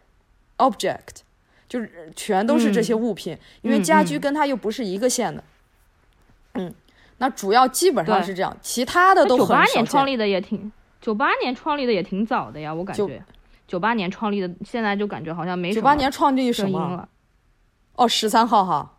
[0.58, 1.22] ，object，
[1.68, 5.44] 就是全都是这些物品，因为家居跟它又不是一个线的。
[6.54, 6.74] 嗯，
[7.18, 13.22] 那主要基本上是这样，其他的都很少九八年创立的也挺，九八年创立的也挺早的呀，我感觉。
[13.72, 17.08] 九八年创立的，现在就感觉好像没九八年创立什么了？
[17.96, 18.98] 哦，十三号哈。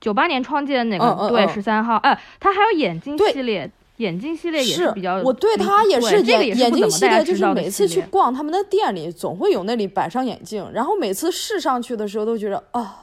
[0.00, 1.28] 九八年创建的哪个？
[1.30, 1.96] 对，十三号。
[1.96, 5.16] 哎，他还有眼镜系列，眼镜系列也是比较。
[5.24, 13.00] 我对他也是眼眼镜系列，就是每次去逛他们的店里，总会有那里摆上眼镜，然后每次试上去的时候都觉得啊，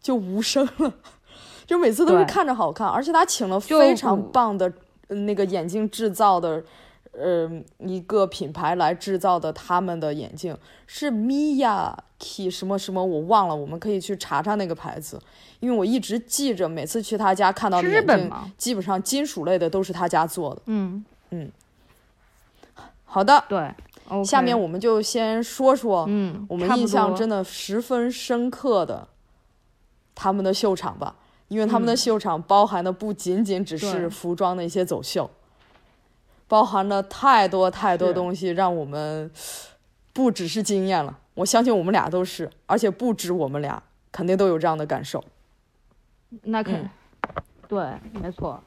[0.00, 0.94] 就无声了，
[1.66, 4.72] 就每次都是看着好看，而且他请了非常棒的
[5.08, 6.64] 那个眼镜制造的。
[7.18, 15.20] 呃，一个品牌来制造的他们的眼镜是 Miyaki 什么什么，我忘了，我们可以去查查那个牌子，
[15.60, 20.62] 因为我一直记着，每次去他家看到的眼镜，基本上金属类的都是他家做的。
[20.66, 21.04] 嗯。
[21.30, 21.50] 嗯，
[23.04, 23.74] 好的，对，
[24.24, 29.08] 下面我们就先说说，嗯，我们印象真的十分深刻的
[30.14, 31.16] 他们的秀场吧，
[31.48, 35.28] 因为他们的秀场包含的不仅仅只是服装的一些走秀。
[36.46, 39.30] 包含了太多太多东西，让我们
[40.12, 41.18] 不只是惊艳了。
[41.34, 45.22] 我相信我们俩都是，而且不止我们俩，肯定都有这样的感受。
[46.42, 46.88] 那肯，
[47.66, 47.84] 对，
[48.20, 48.62] 没错。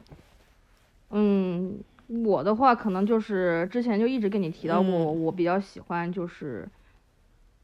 [1.10, 6.68] 嗯，我的话可能就是之前就一直跟你提到过，我比较喜欢就是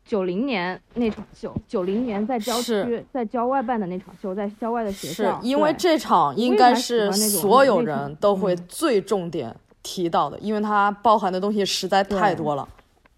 [0.06, 5.40] 九零年那场秀，九零年在郊区在郊外办的那场秀，在郊外的学校。
[5.40, 9.54] 是因为这场应该是所有人都会最重点。
[9.84, 12.68] 提到的，因为它包含的东西实在太多了，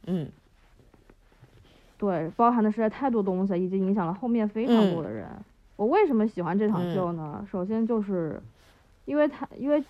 [0.07, 0.29] 嗯，
[1.97, 5.27] 对，包含的实在太多东西，已经影响了后面非常多的人。
[5.77, 7.47] 我为什么喜欢这场秀呢？
[7.51, 8.43] 首先就是，
[9.05, 9.83] 因为它，因为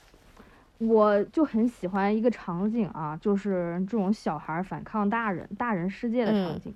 [0.78, 6.74] 我就很喜欢一个场景啊，就是这种小孩反抗大人、大人世界的场景。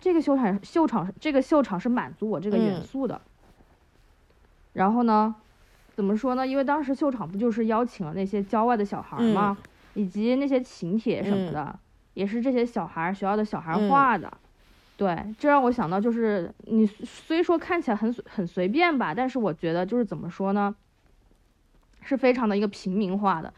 [0.00, 3.20] 这个秀场秀场这个秀场是满足我这个元素的。
[4.72, 5.34] 然后呢，
[5.94, 6.46] 怎么说呢？
[6.46, 9.56] 因为当时秀场不就是邀请了那些郊外的小孩吗？
[9.94, 11.78] 以及那些请帖什么的，
[12.14, 14.32] 也是这些小孩学校的小孩画的。
[14.96, 20.74] 对，这让我想到就是你虽说看起来很很随便吧，但是我觉得就是怎么说呢？
[22.02, 23.50] 是非常的一个平民化的，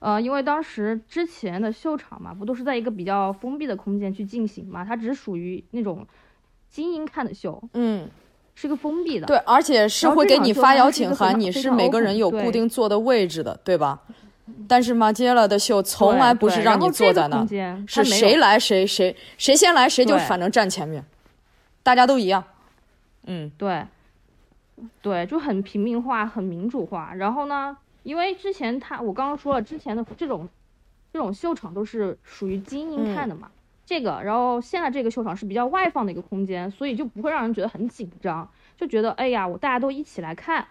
[0.00, 6.04] 呃，因为当时之前的秀场嘛，不都是在一个比较封闭的空间去进行嘛，它只属于那种
[6.68, 8.08] 精英看的秀，嗯，
[8.54, 14.00] 是个封闭的，对，而且是会给你发邀请函，你是每个人有固定坐的位置的，对吧？
[14.68, 17.46] 但是马杰拉的秀从来不是让你坐在那，
[17.86, 21.04] 是谁来谁谁谁先来谁就反正站前面，
[21.82, 22.42] 大家都一样，
[23.26, 23.86] 嗯，对，
[25.00, 27.76] 对，就很平民化，很民主化，然后呢？
[28.02, 30.48] 因为之前他，我刚刚说了，之前的这种，
[31.12, 33.48] 这种秀场都是属于精英看的嘛。
[33.84, 40.66] 这个，然后现在这个秀场是比较外放的一个空间，所以就不会让人觉得很紧张，就觉得哎呀，我大家都一起来看。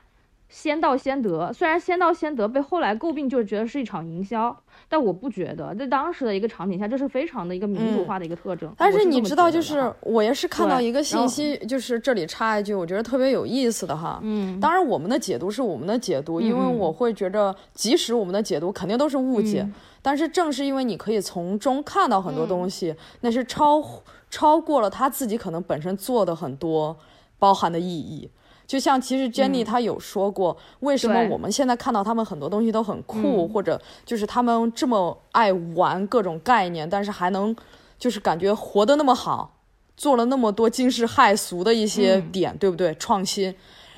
[0.49, 8.69] 先到先得，虽然先到先得被后来诟病，就是觉得是一场营销，但我不觉得，在当时的一个场景下，这是非常的一个民主化的一个特征。
[8.77, 14.19] 但是你知道，就是我也是看到一个信息，就是这里插一句，我觉得特别有意思的哈。
[14.21, 14.59] 嗯。
[14.59, 19.65] 当然，我们的解读是我们的解读，因为我会觉着，即使我们的解读肯定都是误解，
[20.01, 23.81] 但是正是因为你可以从中看到很多东西，那是超
[24.29, 26.97] 超过了他自己可能本身做的很多
[27.39, 28.29] 包含的意义。
[28.71, 37.53] 就像其实 Jenny 她有说过，为什么我们现在看到他们很多东西都很酷，或者就是他们这么爱玩各种概念，但是还能
[37.99, 39.57] 就是感觉活得那么好，
[39.97, 42.95] 做了那么多惊世骇俗的一些点，对不对？
[42.95, 43.53] 创新，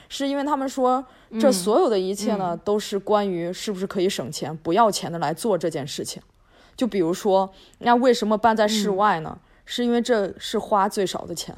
[0.09, 1.05] 是因为他们说
[1.39, 6.19] 这所有的一切呢，都是关于是不是可以省钱、不要钱的来做这件事情。
[6.75, 9.37] 就比如说，那为什么办在室外呢？
[9.65, 11.55] 是因为这是花最少的钱。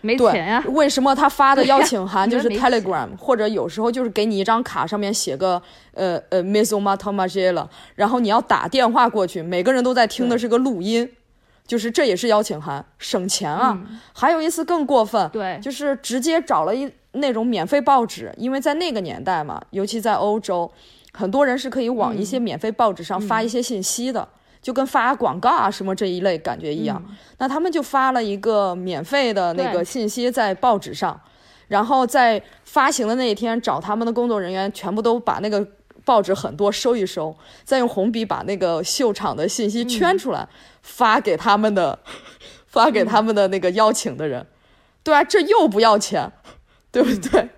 [0.00, 0.64] 没钱呀？
[0.68, 5.60] 为什么他发的邀请函就是 Telegram，或者有时候就是给你一张卡，上面写个
[5.92, 11.10] 呃呃 Miss Oma Tomajela，然后你要打电话过去，每个人都在听的是个录音，
[11.66, 13.78] 就是这也是邀请函，省钱啊。
[14.12, 20.70] 还有一次更过分，对，就是直接找了一那种免费报纸，因为在那个年代嘛，尤其在欧洲，
[21.12, 24.28] 很多人是可以往一些免费报纸上发一些信息的。
[24.60, 27.02] 就跟发广告啊什么这一类感觉一样，
[27.38, 31.18] 那他们就发了一个免费的那个信息在报纸上，
[31.68, 35.66] 然后在发行的那一天找他们的工作人员全部都把那个
[36.04, 40.48] 报纸很多收一收，再用红笔把那个秀场的信息圈出来
[40.82, 41.98] 发给他们的，
[42.66, 44.46] 发给他们的那个邀请的人，
[45.02, 46.32] 对啊，这又不要钱，
[46.90, 47.48] 对不对？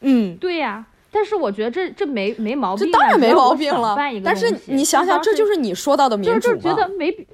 [0.00, 0.86] 嗯，对呀。
[1.10, 3.96] 但是我觉得这这没没毛病，这当然没毛病了。
[4.24, 7.26] 但是你想想，这就是你说到的民主就是觉得没，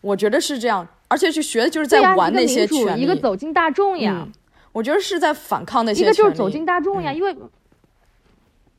[0.00, 4.26] 我觉得是这样，而且去学的就是在玩那些权利，一个走进大众呀。
[4.72, 7.34] 我觉得是在反抗那些，一个就是走进大众呀，因为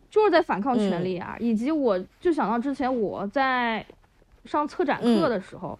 [0.09, 1.35] 就是在反抗权利啊。
[1.39, 3.85] 以及我就想到之前我在
[4.45, 5.77] 上策展课的时候，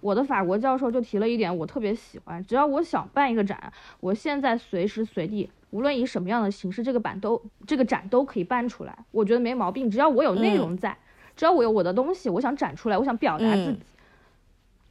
[0.00, 5.48] 我的法国教授就提了一点，我特别喜欢，只要我想办一个展，我现在随时随地。
[5.72, 9.90] 无论以什么样的形式，这个版都这个展都可以办出来，我觉得没毛病。
[9.90, 10.96] 只要我有内容在，
[11.34, 13.78] 只要我有我的东西，我想展出来，我想表达自己，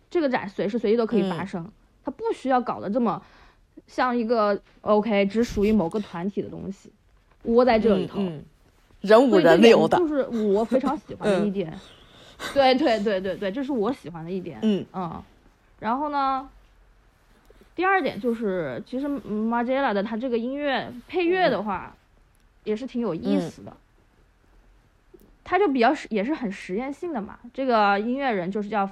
[0.10, 1.72] 这个展随时随地都可以发生。
[2.04, 3.22] 它不需要搞得这么
[3.86, 6.91] 像一个 OK 只属于某个团体的东西，
[7.44, 8.20] 窝在这里头，
[9.02, 11.72] 人无人六的，就是我非常喜欢的一点。
[12.56, 14.58] 对对对对对，这是我喜欢的一点。
[14.63, 15.22] 嗯嗯，
[15.78, 16.50] 然后呢？
[17.82, 21.91] 第二点就是，其实 Margiela 的他这个音乐配乐的话，
[22.63, 23.76] 也是挺有意思的。
[25.44, 27.39] 他就比较也是很实验性的嘛。
[27.52, 28.88] 这个音乐人就是叫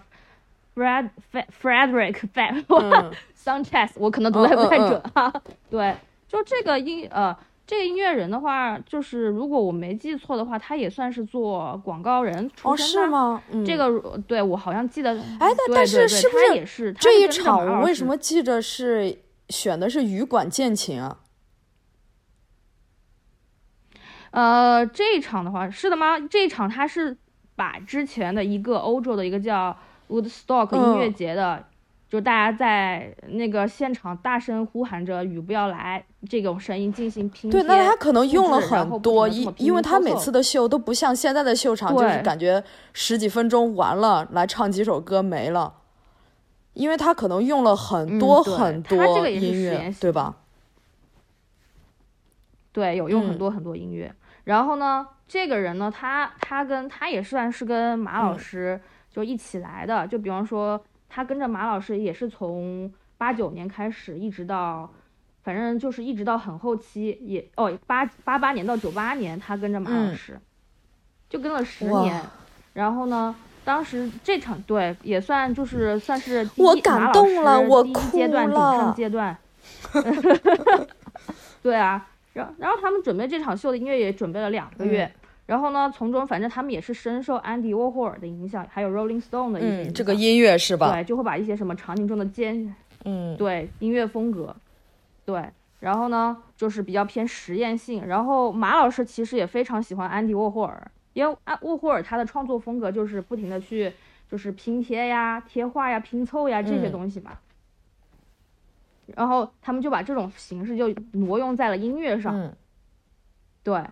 [0.76, 2.16] Fred Frederick
[3.38, 5.32] Sanchez，我可能读的不太准哈。
[5.70, 5.96] 对，
[6.28, 7.38] 就这个音呃。
[7.70, 13.02] 这个音乐人的话，就是如果我没记错的话，他也算是做广告人出身的。
[13.02, 13.44] 哦，是吗？
[13.64, 15.12] 这个对我好像记得。
[15.12, 17.64] 哎，但但是是不是也是这一场？
[17.64, 21.20] 我为什么记着是选的是羽管键琴啊？
[24.32, 26.20] 呃，这一场的话是的吗？
[26.20, 27.16] 这一场他是
[27.56, 29.78] 把之前的一个欧洲的一个叫
[30.08, 31.64] Woodstock 音乐节的。
[32.10, 45.76] 就大家在那个现场大声呼喊着“雨不要来”这种声音进行拼对，那他可能用了很多，因因为他每次的秀都不像现在的秀场，就是感觉十几分钟完了，来唱几首歌没了。
[46.74, 50.38] 因为他可能用了很多很多音乐，对吧？
[52.72, 54.14] 对，有用很多很多音乐。
[54.46, 64.90] 然后呢，这个人呢，他他跟他也算是跟马老嗯师就一起来的，就比方说他跟着马老师也是从八九年开始，一直到
[65.44, 70.40] 反正就是一直到很后期，也哦八八八年到九八年，他跟着马老嗯师，
[71.28, 72.24] 就跟了十年。
[72.74, 79.38] 然后呢，当时这场对也算就是算是第我一马老感动了师第一我哭阶段鼎盛了阶段。
[81.62, 85.04] 对啊，然然后他们准备这场秀的音乐也准备了两个月。
[85.04, 85.19] 嗯
[85.50, 89.90] 然后呢，从中反正他们也是深受安迪沃霍尔的影响，还有 Rolling Stone 的一些。
[89.90, 90.94] 嗯，这个音乐是吧？
[90.94, 94.56] 对，就会把一些什么场景中的尖嗯，对音乐风格，
[95.26, 98.06] 对，然后呢就是比较偏实验性。
[98.06, 103.92] 然后马老师其实也非常喜欢安迪沃霍尔，因为安沃霍尔他的创作风格就是不停的去
[104.30, 107.32] 就是拼贴呀、贴画呀、拼凑呀这些嗯东西嘛。
[109.16, 112.56] 然后他们就把这种形式就挪用在了音乐上，嗯
[113.64, 113.84] 对，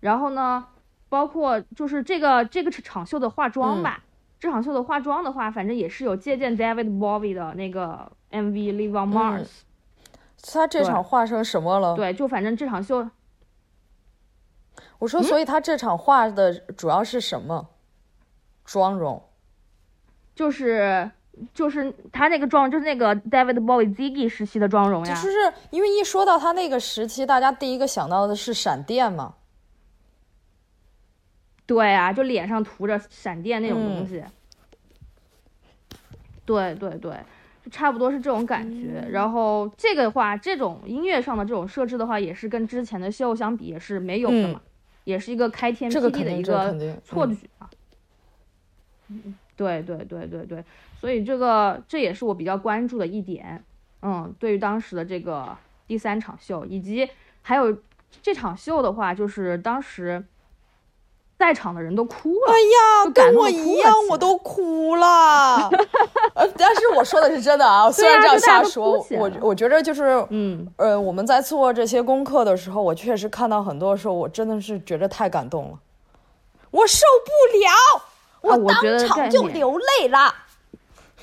[0.00, 0.66] 然后呢，
[1.14, 4.02] 包括就是这个这个场秀的化妆吧，
[4.40, 9.44] 这场秀的化妆的话，反正也是有借鉴 David Bowie 的那个 MV《Live on Mars》
[10.52, 11.94] 他这场化成什么了？
[11.94, 13.08] 对，就反正这场秀，
[14.98, 17.68] 我说，所以他这场画的主要是什么？
[18.64, 19.22] 妆容。
[20.34, 21.08] 就是
[21.52, 25.14] 就是他那个妆，就是那个 David Bowie Ziggy 时期的妆容呀。
[25.14, 25.30] 就是
[25.70, 29.34] 因为一说到他那个时期，大家第一个想到的是闪电嘛。
[31.66, 34.22] 对啊，就脸上涂着闪电那种嗯东西。
[36.44, 37.16] 对对对，
[37.64, 39.08] 就差不多是这种感嗯觉。
[39.10, 44.60] 然后这个的话，这种音乐上的这种设置的话，也是跟之前的秀相比也是没有的嘛，
[45.04, 47.70] 也是一个开天辟地的一个错觉啊。
[49.08, 50.62] 嗯，对对对对对，
[51.00, 53.64] 所以这个这也是我比较关注的一点。
[54.02, 57.08] 嗯，对于当时的这个第三场秀，以及
[57.40, 57.74] 还有
[58.20, 60.22] 这场秀的话，就是当时
[61.36, 62.52] 在场的人都哭了。
[62.52, 65.68] 哎呀，跟我一样，我都哭了。
[66.34, 75.78] 呃，但是我说的是真的啊， 虽然这样瞎说我我觉得就是，嗯，呃，我们在做这些功课的时候，我确实看到很多的时候，我真的是觉得太感动了，
[76.70, 77.70] 我受不了，
[78.52, 80.34] 啊我当场就流泪了。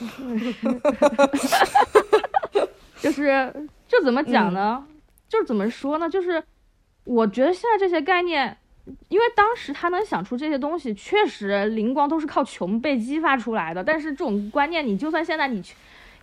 [3.00, 3.54] 就是
[3.88, 4.84] 这怎么讲嗯呢？
[5.30, 6.10] 就是怎么说呢？
[6.10, 6.43] 就是
[7.04, 8.58] 我觉得现在这些概念，
[9.10, 13.84] 因为当时他能想出这些东西，确实灵光都是靠穷被激发出来的。
[13.84, 15.76] 但是这种观念，你就算现在你去。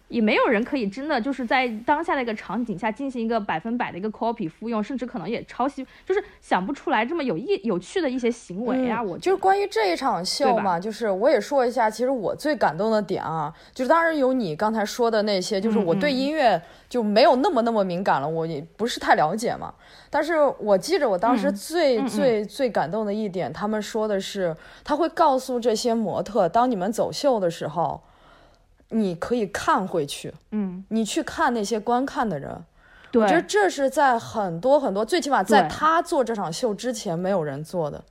[0.09, 9.01] 也没有人可以真的就是在当下的一个场景下进行一个百分百的一个 copy 复用，甚至可能也抄袭，就是想不出来这么有意有趣的一些行为啊。
[9.03, 19.73] 嗯我就是关于这一场秀嘛，就是我也说一下，其实我最感动的点啊，就是当然有你刚才说的那些，就是我对音乐就没有那么那么敏感了，我也不是太了解嘛。
[20.11, 28.01] 但是我记着我当时嗯最、最最感动的一点，他们说的是，他会告诉这些模特，当你们走秀的时候，
[28.91, 32.65] 你可以看回去，嗯，你去看那些观看的人。
[33.11, 38.03] 对，我觉得这是在很多很多，最起码在对他做这场秀之前没有人做的。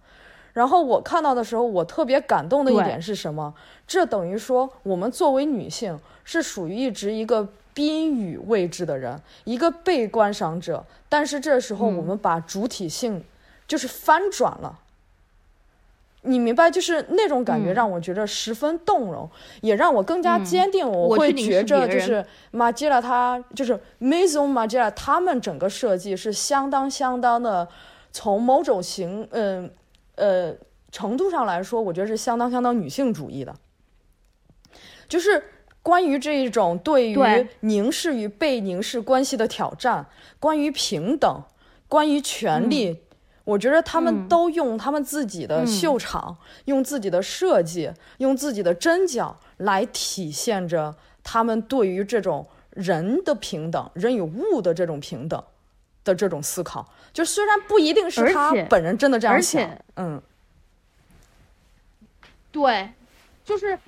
[0.54, 3.54] 然后我看到的时候，我特别感动的一点是什么？
[3.86, 10.84] 这等于说，我们作为女性是属于一直一个宾语位置的人，一个被观赏者。
[11.08, 13.24] 但是这时候，嗯我们把主体性
[13.68, 14.80] 就是翻转了。
[16.28, 19.30] 你明白，就是那种感觉嗯让我觉得十分动容，
[19.62, 20.88] 也让我更加嗯坚定。
[20.88, 27.68] 我我会觉着就是马吉拉他就是 Maison 马吉拉他们整个设计是相当相当的，
[28.12, 29.72] 从某种形嗯
[30.16, 30.54] 呃
[30.92, 33.56] 程度上来说，我觉得是相当相当女性主义的，
[35.08, 35.44] 就是。
[35.84, 40.06] 关于这一种对于凝视与被凝视关系的挑战，
[40.38, 41.44] 关于平等，
[41.88, 43.04] 关于权利，
[43.48, 44.28] 我觉得他们嗯。
[44.28, 45.68] 都用他们自己的嗯。
[45.68, 46.36] 秀场，
[46.66, 50.94] 用自己的设计，用自己的针脚来体现着
[51.24, 55.42] 他们对于这种人的平等、人与物的这种平等
[56.04, 56.86] 的这种思考。
[57.14, 60.22] 就虽然不一定是他本人真的这样而想，嗯。
[62.52, 62.90] 对，
[63.46, 63.80] 就是，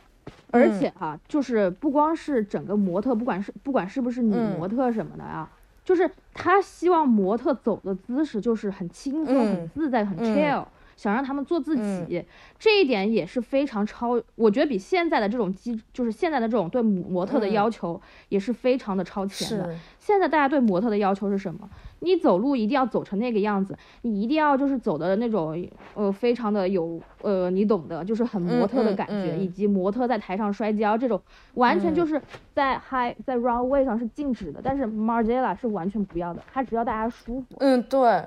[0.52, 4.58] 而且哈、就是不光是整个模特，不管是不管是不是女嗯。
[4.58, 5.50] 模特什么的啊，
[5.84, 10.24] 就是他希望模特走的姿势就是很轻松、很嗯自在、很嗯。
[10.24, 10.66] chill，、
[11.00, 12.26] 想让他们做自己，嗯
[12.58, 19.72] 这一点也是非常超，我觉得比现在的这种基，就是现在的这种对模特的嗯要求也是非常的超前的。
[19.74, 21.70] 是，现在大家对模特的要求是什么？
[22.02, 31.22] 你走路一定要走成那个样子，你一定要就是走的那种呃非常的有呃你懂的，就是很模特的感觉，嗯以及模特在台上摔跤这种，
[31.54, 32.22] 完全嗯就是
[32.54, 37.56] 在 high 在 runway 上是禁止的，但是 Margiela 是完全不要的，他只要大家舒服。
[37.60, 38.26] 嗯，对。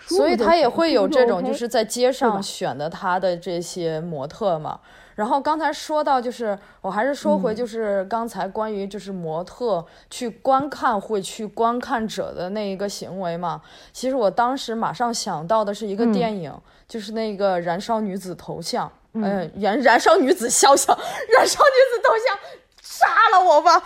[0.00, 4.80] 所以他也会有这种，就是在街上选的他的这些模特嘛。
[5.16, 13.60] 然后刚才说到，就是我还是说回，就是刚才关于就是模特去观看会去观看者的那一个行为嘛。
[13.92, 16.50] 其实我当时马上想到的是一个电影，
[16.88, 20.96] 就是那个《燃烧女子头像》，嗯，燃燃烧女子肖像，
[21.36, 22.38] 燃烧女子头像，
[22.80, 23.82] 杀了我吧！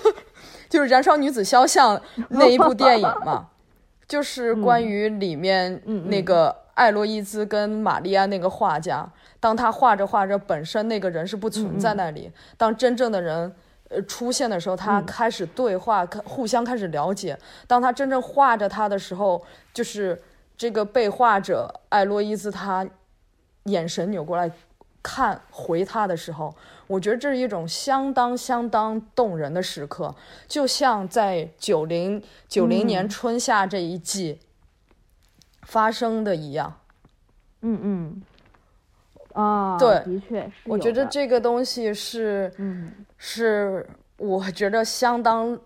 [0.68, 1.96] 就是《燃烧女子肖像》
[2.28, 3.46] 那一部电影嘛，
[4.08, 9.06] 就是关于里面那个艾洛伊兹跟玛丽安那个画家。
[9.38, 12.32] 当他画着画着，本身那个人是不存在那里。
[12.56, 13.54] 当真正的人
[13.88, 17.38] 呃出现的时候，他开始对话，互相开始了解。
[17.66, 20.20] 当他真正画着他的时候，就是
[20.56, 22.84] 这个被画者艾洛伊兹，他
[23.64, 24.50] 眼神扭过来
[25.02, 26.52] 看回他的时候，
[26.88, 30.12] 我觉得这是一种相当相当动人的时刻，
[30.48, 34.40] 就像在九零九零年春夏这一季
[35.62, 36.80] 发生的一样。
[37.60, 38.22] 嗯嗯。
[39.34, 45.60] 啊，对，的确，我觉得这个东西是，嗯，是我觉得相当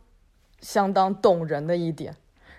[0.60, 2.14] 相当动人的一点，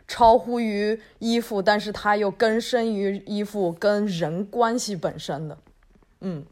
[0.08, 5.58] 超乎于衣服，但是它又根深于衣服跟人关系本身的，
[6.22, 6.44] 嗯，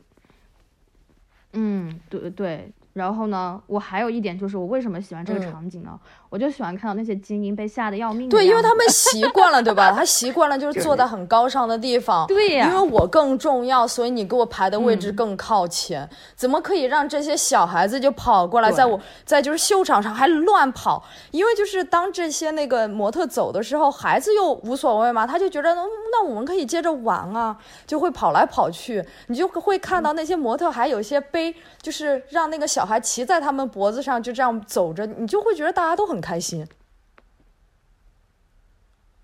[1.53, 2.71] 嗯，对对。
[2.93, 5.97] 然后呢，我还有一点就是，我为什么喜欢这个场景呢？
[6.31, 8.29] 我就喜欢看到那些精英被吓得要命。
[8.29, 9.91] 对，因为他们习惯了，对吧？
[9.93, 12.25] 他习惯了就是坐在很高尚的地方。
[12.25, 12.69] 对呀。
[12.69, 16.09] 因为我更重要，所以你给我排的位置更靠前。
[16.33, 21.03] 怎么可以让这些小孩子就跑过来，在我在就是秀场上还乱跑？
[21.31, 29.05] 因为就是当这些那个模特走的时候，孩子又无所谓嘛，他就觉得那我们可以接着玩啊，就会跑来跑去。
[29.27, 36.20] 你就会看到那些模特还有一些背，就是让那个小孩骑在他们脖子上，就这样走着，你就会觉得大家都很。
[36.21, 36.65] 开心，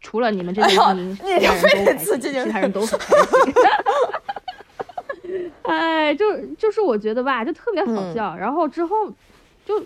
[0.02, 3.54] 除了你们这些精英，其他人都开心，其他人都很开心。
[5.64, 8.36] 哎，就就是我觉得吧，就特别好笑。
[8.36, 9.10] 然后之后，
[9.66, 9.86] 就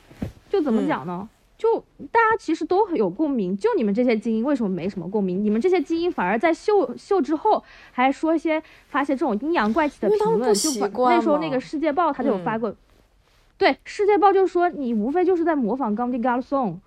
[0.49, 1.27] 就怎么讲呢？
[1.57, 1.79] 就
[2.11, 3.57] 大家其实都很有共鸣。
[3.57, 5.43] 就你们这些精英为什么没什么共鸣？
[5.43, 10.53] 你们这些精英反而在秀秀之后还说一些发些这种阴阳怪气的评论。
[10.53, 10.69] 就
[11.09, 12.75] 那时候那个世界报他就有发过，
[13.57, 16.79] 对世界报就说你无非就是在模仿冈迪加鲁颂。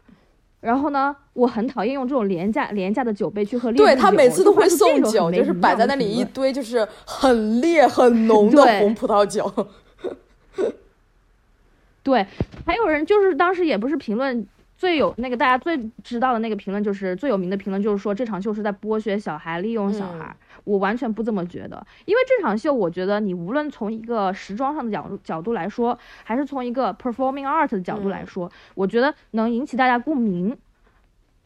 [0.65, 3.85] 然后呢，我很讨厌用这种廉价廉价的酒杯去喝烈酒。
[3.85, 9.53] 对他每次都会送酒，就是摆在那里一堆，就是很烈很 浓的红葡萄酒。
[12.03, 12.27] 对，
[12.67, 14.47] 还有人就是当时也不是评论。
[14.77, 20.35] 最有那个大家最知道的那个评论，就是最有名的评论，就是说这场秀是在剥削小孩、利用小孩。
[20.65, 30.57] 我完全不这么觉得，因为这场秀，我觉得你无论从一个时装上的角度角度来说，还是从一个 performing art 的角度来说，我觉得能引起大家共鸣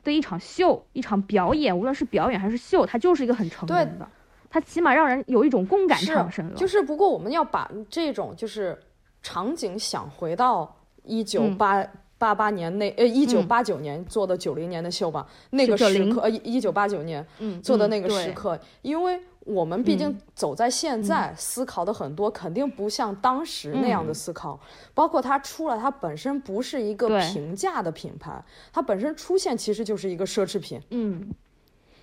[0.05, 4.09] 的一场秀、一场表演，无论是表演还是秀，它就是一个很成功的，
[4.49, 6.55] 它起码让人有一种共感产生了。
[6.55, 8.79] 就是不过我们要把这种就是
[9.23, 11.85] 场景想回到一九八。
[12.19, 17.25] 八八年那呃一九八九年做的九零年的秀吧，那个时刻呃一九八九年
[17.63, 24.59] 做的那个时刻，因为我们毕竟走在现在，思考的很多肯定不像当时那样的思考。
[24.93, 30.79] 包括它出了，它本身不是一个平价的品牌，它本身出现其实就是一个奢侈品。
[30.91, 31.31] 嗯，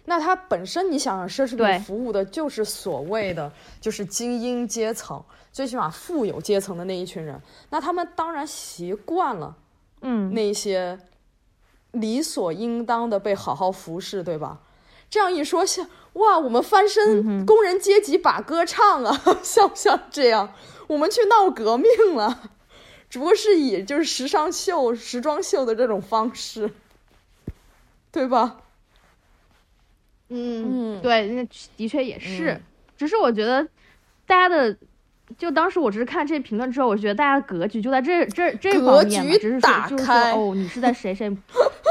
[0.06, 3.52] 那它本身你想，奢侈品服务的就是所谓的
[3.82, 7.40] 就是精英阶层，最起码富有阶层的那一群人，
[7.70, 9.56] 那他们当然习惯了。
[10.02, 11.00] 嗯，那些
[11.92, 14.60] 理所应当的被好好服侍，对吧？
[15.10, 20.54] 这样一说，像哇，我们翻身工人阶级把歌唱啊， 像不像这样？
[20.88, 22.52] 我们去闹革命了，
[23.10, 26.72] 只不过是以就是时尚秀、时装秀的这种方式，
[28.12, 28.62] 对吧？
[30.30, 32.62] 嗯，对，那的确也是，
[32.98, 33.68] 只是我觉得
[34.26, 34.78] 大家的。
[35.38, 41.30] 就当时我只是看这评论之后，我觉得大家格局就在这这这方面嘛，只是说就是说哦，你是在谁谁，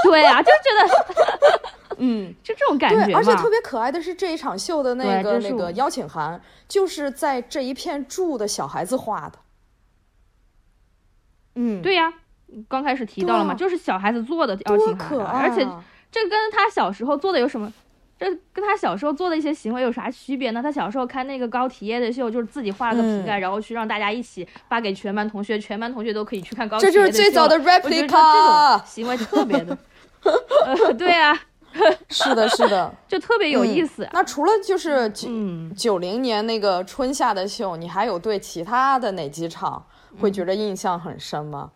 [0.05, 1.61] 对啊，就觉得，
[1.99, 9.39] 嗯，就这种感觉对，而且特别可爱的是这一场秀的那个那个邀请函，就是在这一片住的小孩子画的。
[11.57, 12.13] 嗯，对呀，
[12.69, 15.67] 刚开始提到了嘛，就是小孩子做的邀请函，而且
[16.11, 17.73] 这跟他小时候做的有什么？
[18.19, 20.63] 这跟他小时候做的一些行为有啥区别呢？
[20.63, 27.01] 他小时候看那个高体液的秀，就是自己画了个瓶盖，然后去让大家一起发给全班同学，全班同学都可以去看高体液的秀。
[27.01, 28.07] 这就是最早的 replica。
[28.07, 29.77] 这种行为特别的，
[30.97, 31.37] 对啊，
[32.09, 34.09] 是的，是的， 就特别有意思。
[34.13, 35.29] 那除了就是九
[35.77, 39.85] 九零年那个春夏的秀，你还有对其他的哪几场
[40.21, 41.73] 会觉得印象很深吗？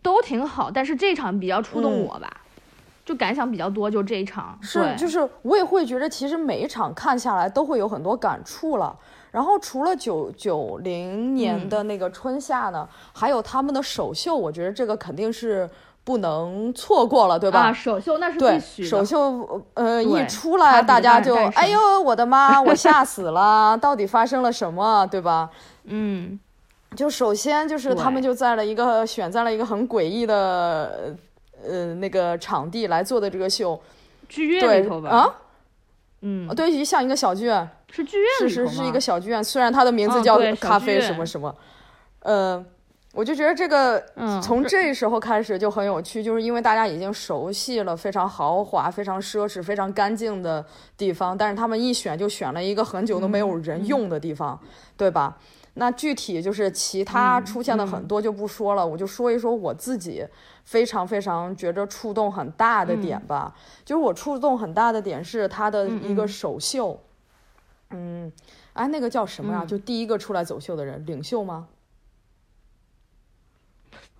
[0.00, 2.41] 都挺好，但是这场比较触动我吧。
[3.04, 8.96] 就感想比较多，就这一场是，就是我也会觉得，其实每一场看下来都会有很多感触了。
[9.30, 15.68] 然后除了九九零年的那个春夏呢，还有他们的首秀，我觉得这个肯定是
[16.04, 17.60] 不能错过了，对吧？
[17.60, 18.88] 啊，首秀那是必须的。
[18.88, 25.48] 首秀呃一出来，大家就哎呦我的妈，我吓死了，到底发生了什么，对吧？
[25.84, 26.38] 嗯，
[26.94, 31.16] 就首先就是他们就在了一个选在了一个很诡异的
[31.64, 33.80] 呃那个场地来做的这个秀，
[34.28, 35.10] 剧院里头吧？
[35.10, 35.34] 啊，
[36.22, 37.68] 嗯，对，像一个小剧院。
[37.94, 41.54] 是剧院是是是一个小剧院，虽然它的名字叫咖啡什么什么，
[42.20, 42.64] 呃，
[43.12, 44.02] 我就觉得这个
[44.42, 50.64] 从这时候开始就很有趣，就是因为大家已经熟悉了非常豪华、非常奢侈、非常干净的
[50.96, 54.58] 地方，但是他们一选就选了一个很久都没有人用的地方，
[54.96, 55.36] 对吧？
[55.74, 60.26] 那具体就是其他出现的很多就不说了，我就说一说我自己
[60.64, 63.54] 非常非常觉着触动很大的点吧，
[63.84, 67.00] 就是我触动很大的点是他的一个首秀。
[67.90, 68.32] 嗯，
[68.72, 69.64] 哎，那个叫什么呀？
[69.64, 71.68] 就第一个出来走秀的人，领袖吗？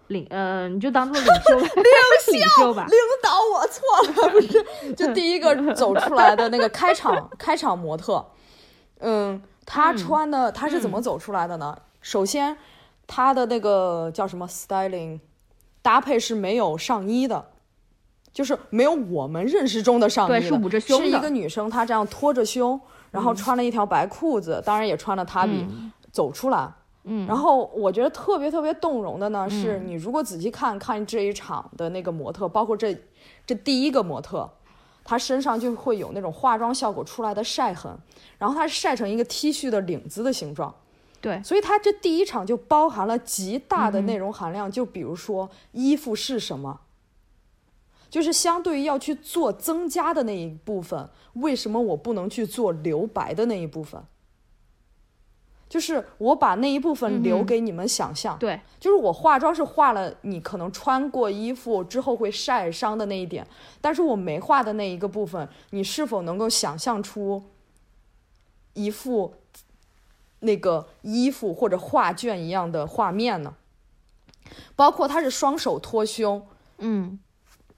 [0.09, 1.59] 领，呃，你就当做领袖，
[2.33, 2.87] 领袖吧。
[2.87, 4.63] 领导，我错了，不是，
[4.95, 8.23] 就第一个走出来的那个开场开场模特。
[8.99, 11.77] 嗯，他穿的他是怎么走出来的呢？
[12.01, 12.57] 首先，
[13.07, 15.21] 他的那个叫什么 styling
[15.83, 17.47] 搭配是没有上衣的，
[18.33, 22.81] 就是没有我们认识中的上衣，是捂着胸的，是一个女生，她这样托着胸。
[23.11, 25.67] 然后穿了一条白裤子，当然也穿了塔比
[26.11, 26.67] 走出来。
[27.05, 32.97] 嗯，然后我觉得特别特别动容的呢，是你如果仔细看看这一场的那个模特，包括这
[33.45, 34.51] 这第一个模特，
[35.05, 37.97] 他身上就会有那种化妆效果出来的晒痕，
[38.39, 40.75] 然后他晒成一个 T 恤的领子的形状。
[41.21, 46.81] 对，所以他这第一场就包含了极大的内容含量，就比如说衣服是什么。
[48.11, 54.05] 就是相对于要去做增加的那一部分，为什么我不能去做留白的那一部分？
[55.73, 58.39] 就是我把那一部分留给你们想象。
[58.39, 63.47] 对，就是我化妆是化了你可能穿过衣服之后会晒伤的那一点，
[63.81, 67.43] 但是我没画的那一个部分，你是否能够想象出
[68.75, 69.33] 一副
[70.41, 73.55] 那个衣服或者画卷一样的画面呢？
[74.77, 76.47] 包括他是双手托胸，
[76.77, 77.19] 嗯。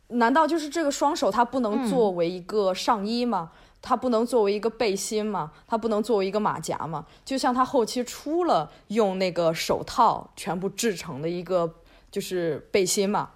[0.09, 3.51] 难道就是这个双手它不能作为一个上衣吗？
[3.87, 5.53] 它不能作为一个背心嘛？
[5.66, 7.05] 它不能作为一个马甲嘛？
[7.22, 11.74] 就像他后期出了用那个手套全部制成的一个
[12.11, 13.32] 就是背心嘛，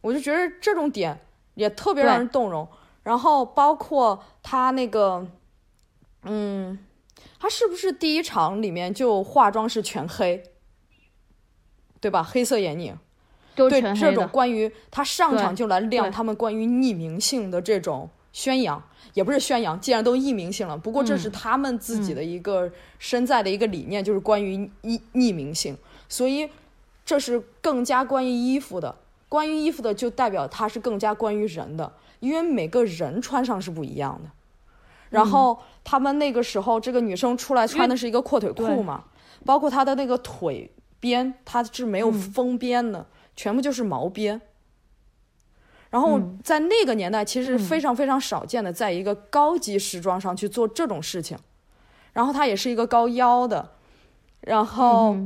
[0.00, 1.20] 我就觉得这种点
[1.54, 2.68] 也特别让人动容。
[3.02, 5.26] 然后包括他那个，
[6.22, 6.78] 嗯，
[7.40, 10.40] 他是不是第一场里面就化妆是全黑，
[12.00, 12.22] 对吧？
[12.22, 12.96] 黑色眼影。
[13.56, 18.82] 对这种关于他上场就来亮他们关于匿名性的这种宣扬，
[19.14, 25.76] 也不是宣扬，既然都匿名性了，不过这是他们自己的一个身在的一个理念，就是关于匿匿名性，
[26.08, 26.48] 所以
[27.04, 28.94] 这是更加关于衣服的，
[29.28, 34.30] 关于衣服的就代表它是更加关于人的，因为每个人穿上是不一样的。
[35.10, 39.04] 然后他们那个时候，这个女生出来穿的是一个阔腿裤嘛，
[39.44, 40.70] 包括她的那个腿
[41.00, 43.06] 边，它是没有封边的。
[43.34, 44.40] 全部就是毛边，
[45.90, 51.38] 然后在那个年代其实非常非常少见的，在一个高级时装上去做这种事情，
[52.12, 53.70] 然后它也是一个高腰的，
[54.42, 55.16] 然后，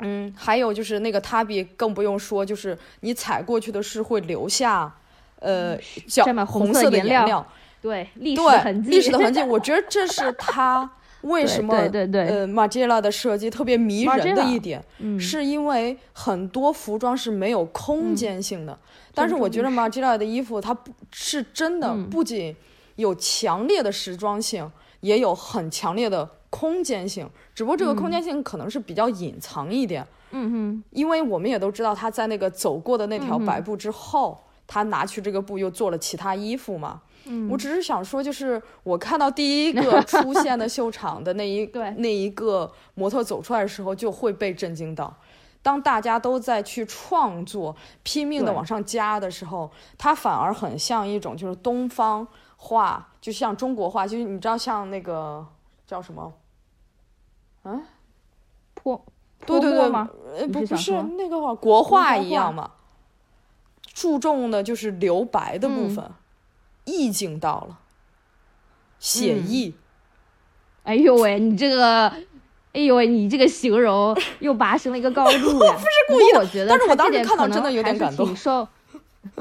[0.00, 4.94] 嗯，还有就是那个踏比更不用说，就是你踩过去的是会留下，
[5.38, 5.76] 呃，
[6.06, 7.46] 脚红色的颜料，
[7.80, 10.90] 对，历史痕迹，历史的痕迹，我觉得这是他。
[11.22, 11.76] 为什么？
[11.76, 14.82] 对对对，呃，Margiela 的设计特别迷人的一点，
[15.18, 18.78] 是因为很多服装是没有空间性的。
[19.14, 22.54] 但是我觉得 Margiela 的衣服，它不是真的，不仅
[22.96, 27.28] 有强烈的时装性，也有很强烈的空间性。
[27.54, 30.06] 只不过这个空间性可能是比较隐藏一点。
[30.32, 37.02] 嗯哼，因为我们也都知道，他在那个走过的那条白布之后，他拿去这个布又做了其他衣服嘛。
[37.48, 41.64] 我只是想说，就是我看到第一个 出现的秀场的那一
[41.98, 45.14] 那一个模特走出来的时候，就会被震惊到。
[45.62, 52.26] 当大家都在去创作、拼命的往上加的时候，它反而很像一种就是东方
[52.56, 55.46] 画，就像中国画，就是你知道像那个
[55.86, 56.32] 叫什么？
[57.64, 57.82] 嗯，
[58.72, 59.04] 泼
[59.44, 60.08] 对对对吗？
[60.34, 62.70] 呃，不不是那个国画一样嘛，
[63.92, 66.10] 注重的就是留白的部分。
[66.90, 67.78] 意境到了，
[68.98, 69.74] 写意。
[70.82, 72.08] 哎呦喂，你这个，
[72.72, 75.72] 哎呦喂，你这个形容又拔升了一个高度呀！
[75.78, 78.34] 不是故意的，我觉得，但是我当时看到真的有点感动。
[78.34, 78.66] 受，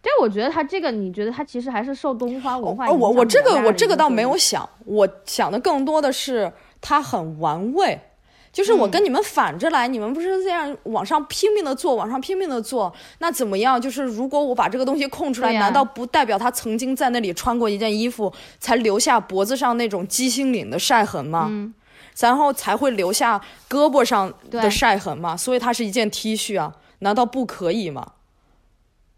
[0.00, 8.00] 但我觉得他这个，你觉得他其实还是受东方文化影响我我这个我这个倒没有想，我想的更多的是他很玩味。
[8.54, 13.80] 就是我跟你们反着来，你们不是这样往上拼命的做，往上拼命的做，那怎么样？
[13.80, 21.48] 就是如果我把这个东西空出来，难道不代表他曾经在那里穿过一件衣服，才留下脖子上那种鸡心领的晒痕吗？
[21.50, 21.74] 嗯，
[22.20, 25.36] 然后才会留下胳膊上的晒痕吗？
[25.36, 28.06] 所以它是一件 T 恤啊，难道不可以吗？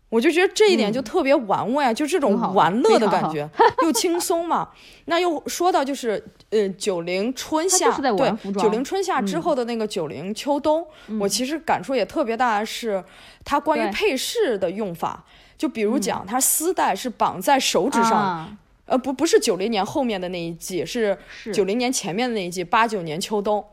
[0.08, 3.48] 我就觉得这一点就特别玩味啊，就这种玩乐的感觉，
[3.82, 4.68] 又轻松嘛。
[5.06, 10.86] 那又说到就是呃九零春夏，对九零春夏之后的那个九零秋冬，
[11.20, 13.02] 我其实感触也特别大，是
[13.44, 15.24] 它关于配饰的用法。
[15.58, 21.18] 就比如讲，它丝带是绑在手指上，呃不不是九零年后面的那一季，是。
[21.52, 23.64] 九零年前面的那一季，八九年秋冬。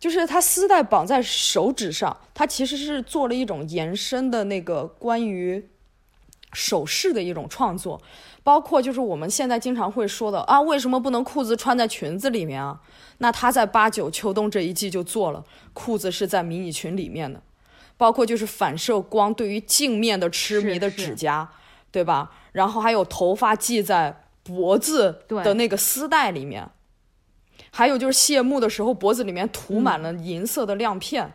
[0.00, 5.68] 就是它丝带绑在手指上，它其实是做了一种延伸的那个关于
[6.54, 8.00] 首饰的一种创作，
[8.42, 12.80] 包括就是我们现在经常会说的啊，为什么不能裤子穿在裙子里面啊？
[13.18, 15.44] 那他在八九秋冬这一季就做了，
[15.74, 17.42] 裤子是在迷你裙里面的，
[17.98, 21.46] 包括就是反射光对于镜面的痴迷的指甲，
[21.92, 22.32] 对吧？
[22.52, 26.66] 然后还有头发系在脖子的那个丝带里面。
[27.70, 31.32] 还有就是谢幕的时候，脖子里面涂满了银色的亮片，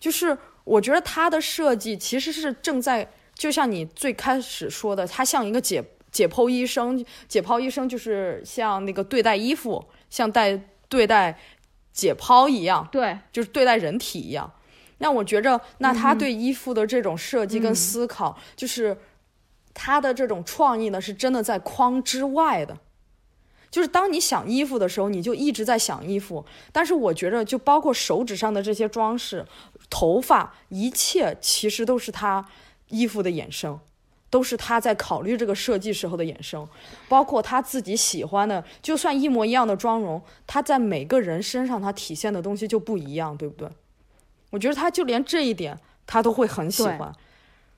[0.00, 11.38] 就是我觉得他的设计其实是正在，就像你最开始说的，他像一个解解剖医生，解剖医生就是像那个对待衣服，像带对待
[11.92, 14.52] 解剖一样，对，就是对待人体一样。
[14.98, 18.98] 那我觉着，那他对衣服的这种设计跟思考，就是
[19.72, 22.76] 他的这种创意呢，是真的在框之外的。
[23.70, 26.44] 就是当你想衣服的时候，你就一直在想衣服。
[26.72, 29.44] 但是我觉着，就包括手指上的这些装饰、
[29.90, 32.46] 头发，一切其实都是他
[32.88, 33.78] 衣服的衍生，
[34.30, 36.66] 都是他在考虑这个设计时候的衍生。
[37.08, 43.68] 包括他自己喜欢的，就算一模一样的妆容，他在每个人身上他体现的东西就不一样，对不对？
[44.50, 47.12] 我觉得他就连这一点他都会很喜欢。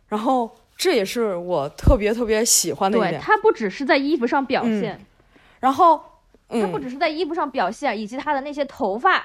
[0.06, 3.14] 然后这也是我特别特别喜欢的一点。
[3.14, 5.04] 对他不只是在衣服上表现。
[5.60, 6.00] 然后，
[6.48, 9.24] 它不只是在衣服上表现，以及它的那些头发、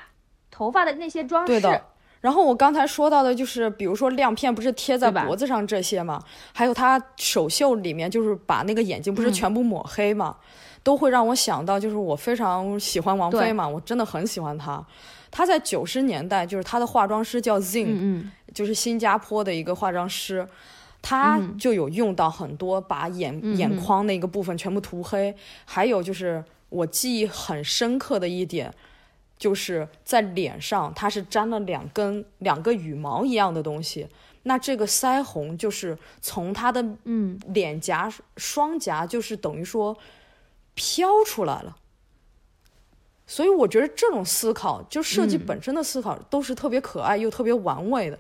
[0.52, 1.48] 头发的那些装饰。
[1.48, 1.82] 对的。
[2.22, 6.20] 然后我刚才说到的就是，比如说亮片不是贴在脖子上这些嘛，
[6.54, 10.36] 还有他首秀里面就是把那个眼睛不是全部抹黑嘛，
[10.82, 14.84] 都会让我想到，就是我非常喜欢王菲嘛，我真的很喜欢她。
[15.30, 18.24] 她在九十年代，就是她的化妆师叫 Zing，
[18.54, 20.48] 就是新加坡的一个化妆师。
[21.08, 28.74] 他就有用到很多把眼眼眶那个部分全部涂黑，还有就是我记忆很深刻的一点，
[29.38, 34.08] 就是在脸上它是粘了两根两个羽毛一样的东西，
[34.44, 37.40] 那这个腮红就是从他的嗯。
[37.50, 39.96] 脸颊双颊就是等于说
[40.74, 41.78] 飘出来了，
[43.28, 48.18] 所以我觉得这种思考就设计本身的思考都是特别可爱又特别玩味的，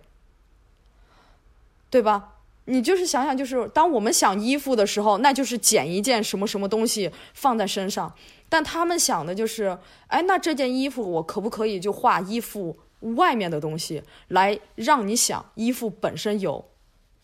[1.90, 2.35] 对吧？
[2.66, 8.14] 你就是想想，就是当我们想衣服的时候，那就是捡一件什么什么东西放在身上。
[8.50, 12.78] 但他们想的就是，哎，那这件衣服我可不可以就画衣服
[13.16, 16.66] 外面的东西，来让你想衣服本身有，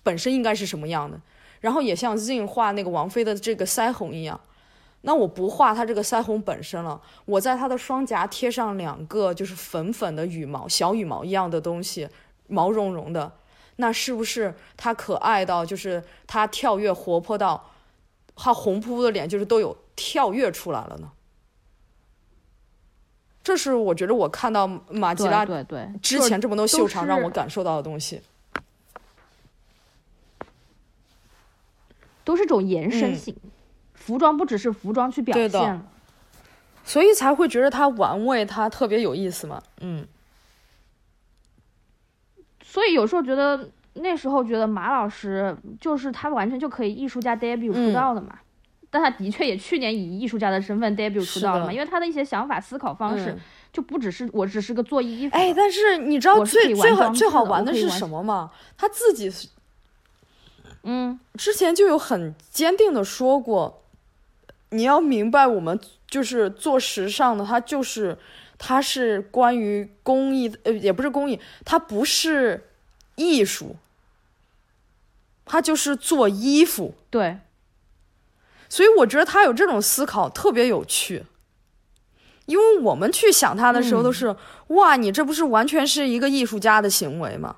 [0.03, 1.19] 本身应该是什么样的？
[1.59, 4.39] 然后也像 Zin 画那个王菲的这个腮红一样，
[5.01, 12.07] 那我不画它这个腮红本身了，我在它的双颊贴上两个就是粉粉的羽毛，小羽毛一样的东西，
[12.47, 13.31] 毛茸茸的。
[13.81, 17.71] 那是不是他可爱到，就是他跳跃活泼到，
[18.35, 21.11] 他红扑扑的脸就是都有跳跃出来了呢？
[23.43, 28.21] 这是我觉得我看到马吉拉对对之前这么多秀场让我感受到的东西，
[32.23, 33.35] 都是种延伸性，
[33.95, 35.83] 服装不只是服装去表现了，
[36.85, 40.07] 所以才会觉得他玩味，他特别有意思嘛，嗯。
[42.71, 48.39] 所以有时候觉得那时候觉得马老师就是他完全就可以艺术家 debut 出道的嘛，
[48.89, 53.37] 但他的确也去年以艺术家的身份 debut 出道了嘛，因为他的一些想法思考方式
[53.73, 58.49] 就不只是我只是个做衣服，哎，但是你知道最最好最好玩的是什么吗？
[58.77, 59.29] 他自己，
[60.83, 63.81] 嗯，之前就有很坚定的说过，
[64.69, 68.17] 你要明白我们就是做时尚的，他就是。
[68.63, 72.69] 它是关于工艺，呃，也不是工艺，它不是
[73.15, 73.75] 艺术，
[75.43, 76.93] 它就是做衣服。
[77.09, 77.39] 对，
[78.69, 81.25] 所以我觉得他有这种思考特别有趣，
[82.45, 84.35] 因为我们去想他的时候都是，
[84.67, 87.55] 哇，你这不是完全是一个艺术家的行为吗？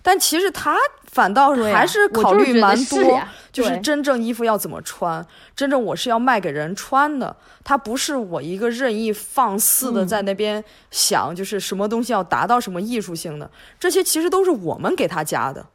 [0.00, 0.78] 但其实他
[1.10, 7.34] 反倒还是考虑蛮多，就是真正衣服要怎么穿，真正我是要卖给人穿的，
[7.64, 13.50] 它不是我一个任意放肆的在那边想，就是什么东西要达到什么艺术性的，
[13.80, 15.66] 这些其实都是我们给他加的。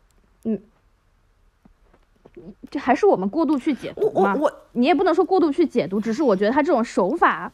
[0.44, 0.62] 嗯，
[2.70, 4.36] 这还是我们过度去解读吗？
[4.40, 7.52] 我你也不能说过度去解读，只是我觉得他这种手法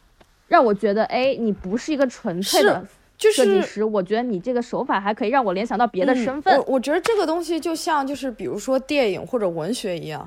[0.48, 2.86] 让我觉得，哎，你不是一个纯粹的。
[3.32, 6.56] 设计师，我觉得你这个手法还可以让我联想到别的身份。
[6.58, 10.26] 我我觉得这个东西就像就是比如说电影或者文学一样，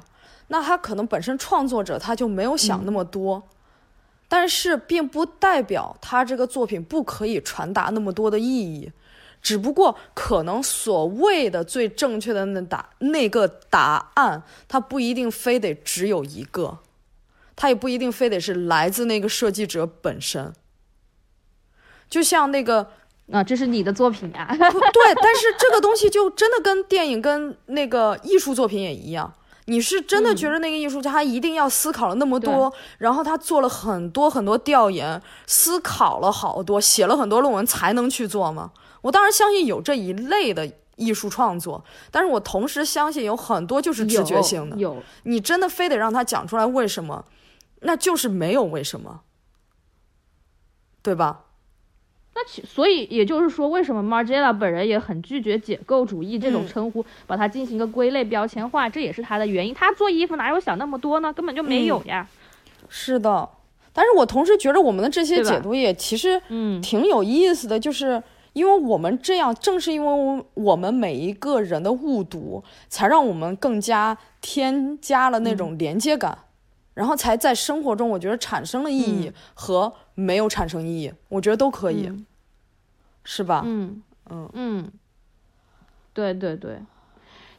[0.50, 3.42] 那他可能本身创作者他就没有想那么多，
[4.28, 8.92] 但是并不代表他这个作品不可以传达那么多的意义，
[9.42, 16.80] 只不过可能所谓的最正确的那答那个答案，它不一定非得只有一个，
[17.56, 20.54] 它也不一定非得是来自那个设计者本身。
[22.14, 22.88] 就像那个
[23.32, 24.48] 啊，这是你的作品呀。
[24.48, 29.34] 对，但是这个东西就真的跟电影、跟那个艺术作品也一样。
[29.66, 38.72] 你是真的觉得那个艺术家他一定要思考了那么多，然后他做了很多很多调研，思考了好多，写了很多论文才能去做吗？
[39.02, 44.78] 我当然相信有这一类的艺术创作，但是我同时相信有很多就是直觉性的。
[44.78, 47.26] 有，你真的非得让他讲出来为什么，
[47.80, 49.22] 那就是没有为什么，
[51.02, 51.46] 对吧？
[52.36, 59.74] 那其所以也就是说，为什么 Margiela 本人也很拒绝解构主义这种称呼，把它进行一个归类标签化，这也是他的原因。
[59.74, 61.32] 他做衣服哪有想那么多呢？
[61.32, 62.28] 根本就没有呀。
[62.90, 63.48] 是的，
[63.94, 68.22] 但是我同时觉得我们的这些解读也其实嗯挺有意思的，就是
[68.54, 76.38] 因为我们这样，正是因为我们每一个人的误读，才让我们更加添加了那种连接感，
[76.94, 79.94] 然后才在生活中我觉得产生了意义和。
[80.16, 82.08] 没有产生意义，我觉得都可以，
[83.24, 83.64] 是吧？
[83.66, 84.92] 嗯嗯嗯，
[86.14, 86.78] 对对对，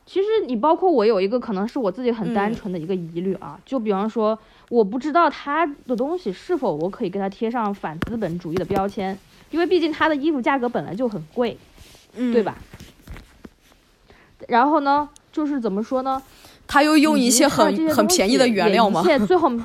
[0.06, 9.18] 其实你包括我有一个可能是我自己很单纯的一个疑虑啊，就比方说，我不知道他的东西是否我可以给他贴上反资本主义的标签，
[9.50, 11.58] 因为毕竟他的衣服价格本来就很贵，
[12.14, 12.56] 对吧？
[14.46, 16.22] 然后呢，就是怎么说呢？
[16.66, 19.02] 他又用一些很很便宜的原料吗？
[19.26, 19.50] 最后。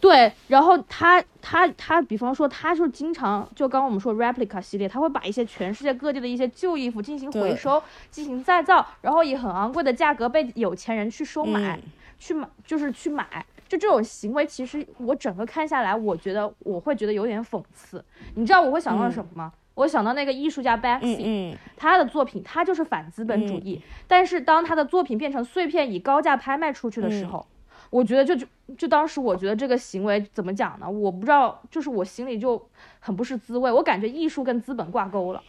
[0.00, 11.76] 对，然后他他他，比方说，他就经常就刚刚我们说 replica 系列，他会把一些全世界各地的一些旧衣服进行回收、进行再造，然后以很昂贵的价格被有钱人去收买、
[12.16, 13.44] 去买，就是去买。
[13.68, 18.02] 就这种行为，其实我整个看下来，我觉得我会觉得有点讽刺。
[18.36, 19.52] 你知道我会想到什么吗？
[19.78, 27.46] 我想到那个艺术家 Banksy，他的作品他就是反资本主义，但是当他的作品变成碎片以高价拍卖出去的时候。
[27.90, 30.86] 我觉得就就就当时我觉得这个行为怎么讲呢？
[30.86, 32.60] 我不知道，就是我心里就
[33.00, 33.72] 很不是滋味。
[33.72, 35.42] 我感觉艺术跟资本挂钩了，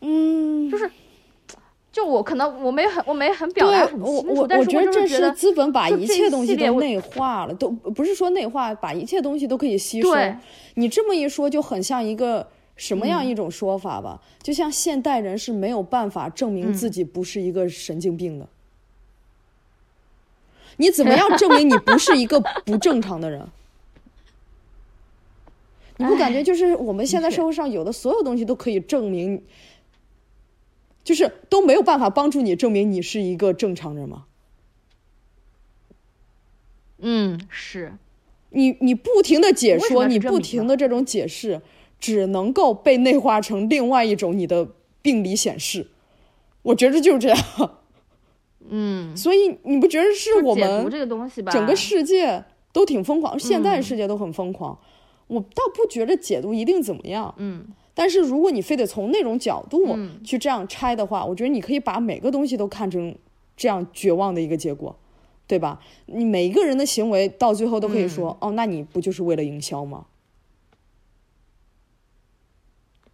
[0.00, 0.90] 嗯，就是，
[1.92, 10.10] 就我可能我没很我没很表达很清楚，但是我就是资本把一切东西都内化了，都不是说内化，把一切东西都可以吸收。
[10.74, 12.44] 你这么一说，就很像一个
[12.78, 14.22] 什么样一种说法吧？
[14.42, 18.48] 就像现代人是没有办法证明自己不是一个神经病的。
[20.78, 23.46] 你怎么样证明你不是一个不正常的人？
[25.98, 29.42] 你不感觉就是我们现在社会上有的所有东西都可以证明，
[31.02, 34.26] 就是都没有办法帮助你证明你是一个正常人吗？
[36.98, 37.94] 嗯，是。
[38.50, 41.60] 你你不停的解说，你不停的这种解释，
[41.98, 44.68] 只能够被内化成另外一种你的
[45.02, 45.88] 病理显示。
[46.62, 47.38] 我觉着就是这样。
[48.70, 51.50] 嗯，所以你不觉得是我们这个东西吧？
[51.50, 54.78] 整个世界都挺疯狂，现在世界都很疯狂。
[55.28, 57.66] 我倒不觉着解读一定怎么样，嗯。
[57.94, 63.12] 但是如果你非得从那种角度去这样拆的话，我觉得你可以把每个东西都看成
[63.56, 64.94] 这样绝望的一个结果，
[65.46, 65.80] 对吧？
[66.06, 70.06] 你每一个人的行为到最后都可以说，哦，那你不就是为了营销吗？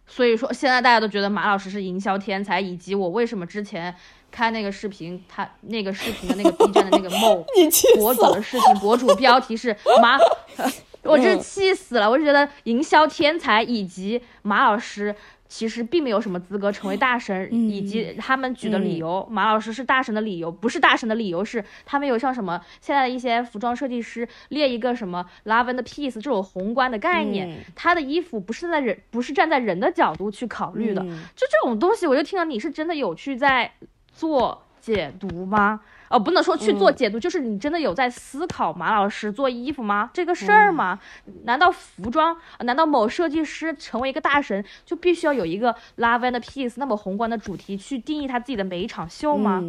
[0.07, 3.95] 所以说，现在大家都觉得马老师是营销天才，以及我为什么之前。
[4.31, 7.41] 看那个视频，他那个视频的那个 B 站的那个某
[7.95, 10.17] 博主的视频，博主标题是马，
[11.03, 12.09] 我真气死了！
[12.09, 15.15] 我就觉得营销天才以及马老师。
[15.55, 33.71] 其实并没有什么资格成为大神，以及他们举的理由，马老师是大神的理由，不是大神的理由是他们有像什么现在的一些服装设计师列一个什么 love and peace 这种宏观的概念，他的衣服不是在人不是站在人的角度去考虑的，就这种东西，我就听到你是真的有去在
[34.11, 35.79] 做解读吗？
[36.09, 40.09] 哦，不能说去做解读，就是你真的有在思考马老师做衣服吗？
[40.13, 40.99] 这个事儿吗？
[41.43, 42.37] 难道服装？
[42.59, 49.63] 难道某设计师成为一个大神就必须要有一个 love and peace 那么宏观的主题去定义他自己的每一场秀吗？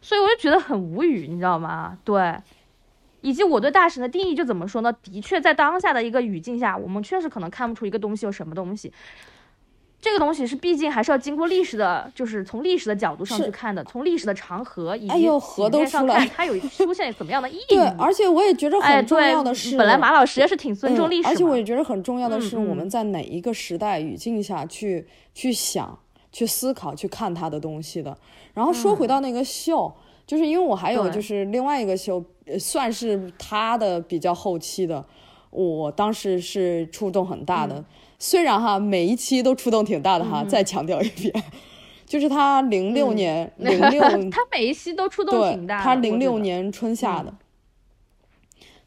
[0.00, 1.98] 所以我就觉得很无语，你知道吗？
[2.04, 2.36] 对。
[3.22, 4.90] 以及我对大神的定义就怎么说呢？
[5.02, 8.90] 的确，在当下的一个语境下，我们确实可能看不出一个东西有什么东西。
[10.00, 17.74] 这个东西是毕竟还是要经过历史的，就是从历史的角度上去看的，从历史的长河以及河都上看，它有出现怎么样的意 义？
[17.74, 25.98] 对，而且我也觉得很重要的是，本来马老师也是挺尊重历史，而且我也觉得很重要的是，我们在哪一个时代语境下去去想、
[26.32, 28.16] 去思考、去看他的东西的。
[28.54, 29.92] 然后说回到那个秀。
[30.26, 32.24] 就是因为我还有就是另外一个秀，
[32.56, 35.04] 算是他的比较后期的，
[35.50, 37.84] 我当时是触动很大的。
[38.22, 41.32] 虽然哈每一期都触动挺大的哈，再强调一遍，
[42.06, 44.00] 就是他零六年零六，
[44.30, 45.82] 他每一期都触动挺大。
[45.82, 47.34] 他零六年春夏的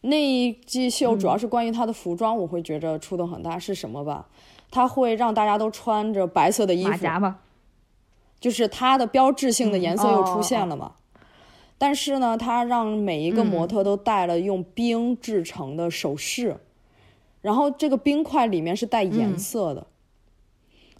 [0.02, 3.58] 那一季秀，主要是关于他的服装，我会觉着触动很大。
[3.58, 4.28] 是什么吧？
[4.70, 7.34] 他会让大家都穿着白色的衣服？
[8.40, 10.92] 就是它的标志性的颜色又出现了嘛。
[11.78, 16.58] 但是呢，他让每一个模特都戴了用冰制成的首饰，
[17.44, 19.86] 然后这个冰块里面是带颜色的，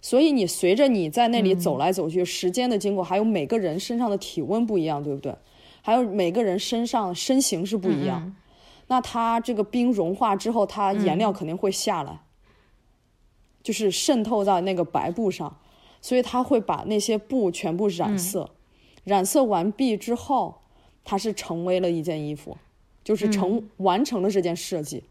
[0.00, 5.34] 所以你随着你在那里走来走去，时间的经过，还有每个人身上的体温不一样，对不对？
[5.82, 8.36] 还有每个人身上身形是不一样，
[8.86, 12.20] 那它这个冰融化之后，它颜料肯定会下来，
[13.64, 15.58] 就是渗透在那个白布上，
[16.00, 18.50] 所以它会把那些布全部染色，
[19.02, 20.60] 染色完毕之后。
[21.06, 22.56] 它是成为了一件衣服，
[23.04, 25.04] 就是成完成了这件设计，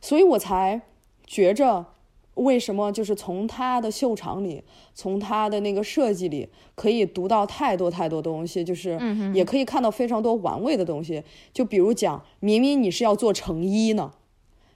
[0.00, 0.80] 所以我才
[1.26, 1.86] 觉着
[2.34, 4.62] 为什么就是从他的秀场里，
[4.94, 8.98] 从他的那个设计里可以读到太多太多东西，就是
[9.34, 11.22] 也可以看到非常多玩味的东西。
[11.52, 14.12] 就比如讲，明明你是要做成衣呢，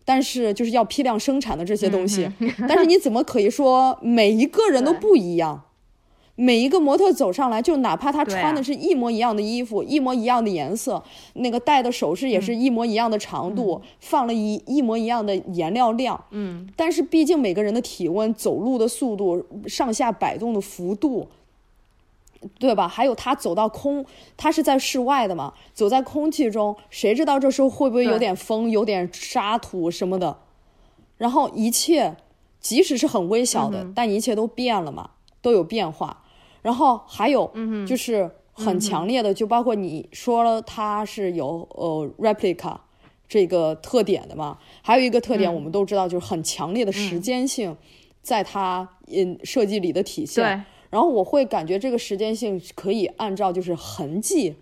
[0.05, 2.29] 但是就是要批量生产的这些东西，
[2.68, 5.64] 但是你怎么可以说每一个人都不一样？
[6.37, 11.01] 每一个模特走上来，就哪怕他穿的是一模一样的衣服，一模一样的颜色，
[11.35, 21.28] 那个戴的首饰也是一模一样的长度，放了一一模一样的颜料量，嗯，但是毕竟每个人的体温、走路的速度、上下摆动的幅度，
[22.59, 22.89] 对吧？
[22.89, 24.05] 还有他走到空，
[24.37, 30.37] 他是在室外的嘛，走在空气中，谁知道这时候会不会有点风、有点沙土什么的？
[31.16, 32.16] 然后一切，
[32.59, 35.11] 即使是很微小的，但一切都变了嘛，
[35.41, 36.22] 都有变化。
[36.65, 37.51] 然后还有，
[37.87, 42.75] 就是很强烈的，就包括你说了，它是有呃 replica
[43.29, 44.57] 这个特点的嘛。
[44.81, 47.77] 还有一个特点，我们都知道，就是很强烈的时间性，
[48.23, 50.65] 在它嗯设计里的体现。
[50.89, 54.55] 然后我会感觉这个时间性可以按照就是痕迹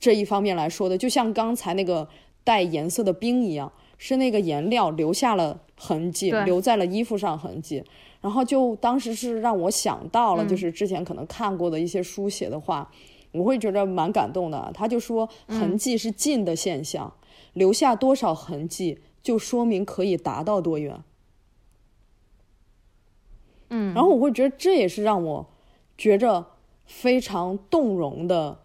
[0.00, 2.08] 这一方面来说的，就像刚才那个
[2.44, 7.84] 带颜色的冰一样，是那个颜料留下了痕迹，留在了衣服上痕迹。
[8.22, 12.90] 然后就当时是让我想到了，就是之前可能看过的一些书写的话，
[13.32, 14.70] 我会觉得蛮感动的。
[14.72, 17.12] 他就说，痕迹是近的现象，
[17.52, 21.02] 留下多少痕迹，就说明可以达到多远。
[23.70, 25.46] 嗯，然后我会觉得这也是让我
[25.98, 26.46] 觉着
[26.84, 28.60] 非常动容的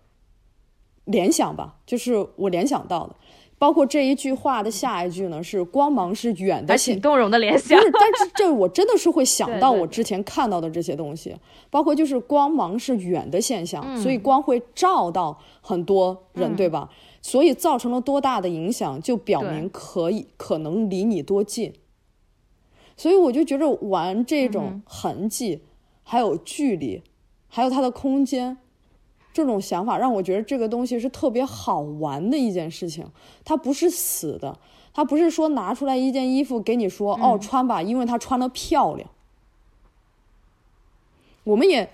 [1.06, 3.16] 联想吧，就是我联想到的。
[3.60, 7.78] 包括这一句话的下一句呢，是光芒是远的，挺动容的联想。
[7.80, 11.36] 不是，但是这我真的是会想到我之前看到的这些东西，
[11.70, 16.90] 包括就是光芒是远的现象，所以光会照到很多人，对吧？
[17.22, 21.74] 所以造成了多大的影响，就表明可以可能离你多近。
[22.96, 25.64] 所以我就觉得玩这种痕迹，
[26.04, 27.02] 还有距离，
[27.48, 28.58] 还有它的空间。
[29.38, 33.06] 这种想法让我觉得这个东西是特别好玩的一件事情，
[33.46, 34.58] 它不是死的，
[34.96, 39.08] 它不是说拿出来一件衣服给你说哦穿吧，因为它穿的漂亮。
[41.44, 41.88] 我们也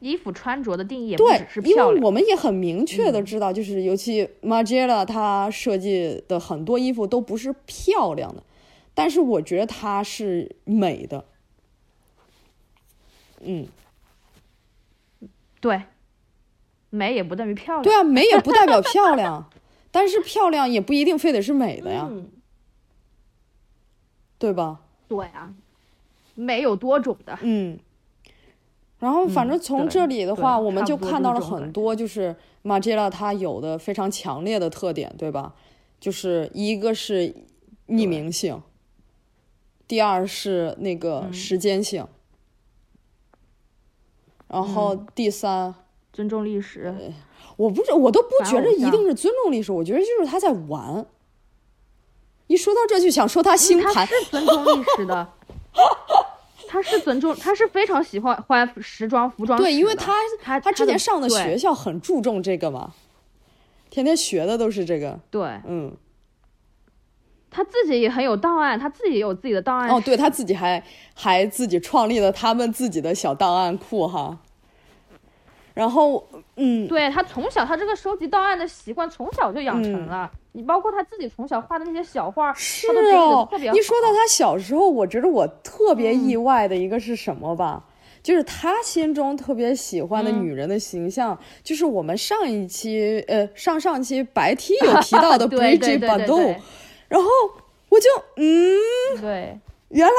[0.00, 8.42] 衣服穿着的定义也对，因为我们也很明确的知道，就是尤其 Margiela 他设计的很多衣服都不是漂亮的，
[8.92, 11.24] 但是我觉得它是美的。
[13.40, 13.66] 嗯，
[15.62, 15.80] 对。
[16.90, 17.82] 美也不等于漂亮。
[17.82, 19.48] 对啊，美也不代表漂亮，
[19.92, 22.10] 但是漂亮也不一定非得是美的呀，
[24.38, 24.80] 对吧？
[25.08, 25.54] 对啊，
[26.34, 27.38] 美有多种的。
[27.42, 27.78] 嗯，
[28.98, 35.54] 然后反正从这里的话，我们就看到了很多，就是马吉拉他有的非常强烈的特点，对吧？
[36.00, 37.34] 就是一个是
[37.88, 38.60] 匿名性，
[39.86, 42.06] 第二是那个时间性，
[44.48, 45.74] 然后第三。
[46.12, 46.94] 尊重历史。
[47.56, 51.04] 我不是，我都不觉反偶像着一定是尊重历史，我觉得就是他在玩。
[52.46, 55.28] 一说到这就想说他星盘，他是尊重历史的，
[56.66, 59.56] 他是尊重，他是非常喜欢换时装服装。
[59.56, 62.92] 对，因为他他他之前上的学校很注重这个嘛，
[63.88, 65.96] 天天学的都是这个，对嗯，
[67.50, 69.88] 他自己也很有档案，他自己也有自己的档案。
[69.88, 70.82] 哦，对他自己还
[71.14, 74.38] 还自己创立了他们自己的小档案库哈，
[75.74, 80.30] 然后嗯，对他从小他这个收集档案的习惯从小就养成了。
[80.52, 83.70] 你包括他自己从小画的那些小画，是哦的特别。
[83.72, 87.84] 一说到他小时候，我觉得我特别嗯意外的一个是什么吧？
[88.22, 96.56] 就是他心中特别喜欢的嗯女人的形象，就是我们上一期呃上上期白 T 有提到的 对 Bridget 对对对 Bardot，
[97.08, 97.28] 然后
[97.88, 98.76] 我就嗯，
[99.22, 99.58] 对，
[99.88, 100.12] 原来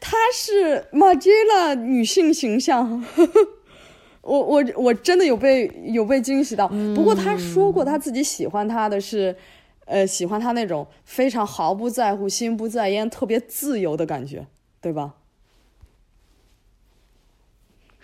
[0.00, 3.04] 她是 Margiela 女性形象，
[4.22, 6.66] 我我我真的有被有被惊喜到。
[6.94, 9.36] 不过他说过，他自己喜欢他的是，
[9.84, 14.46] 呃，喜欢他那种非常毫不在乎、心不在焉、特别自由的感觉，
[14.80, 15.14] 对吧？
[15.14, 15.18] 嗯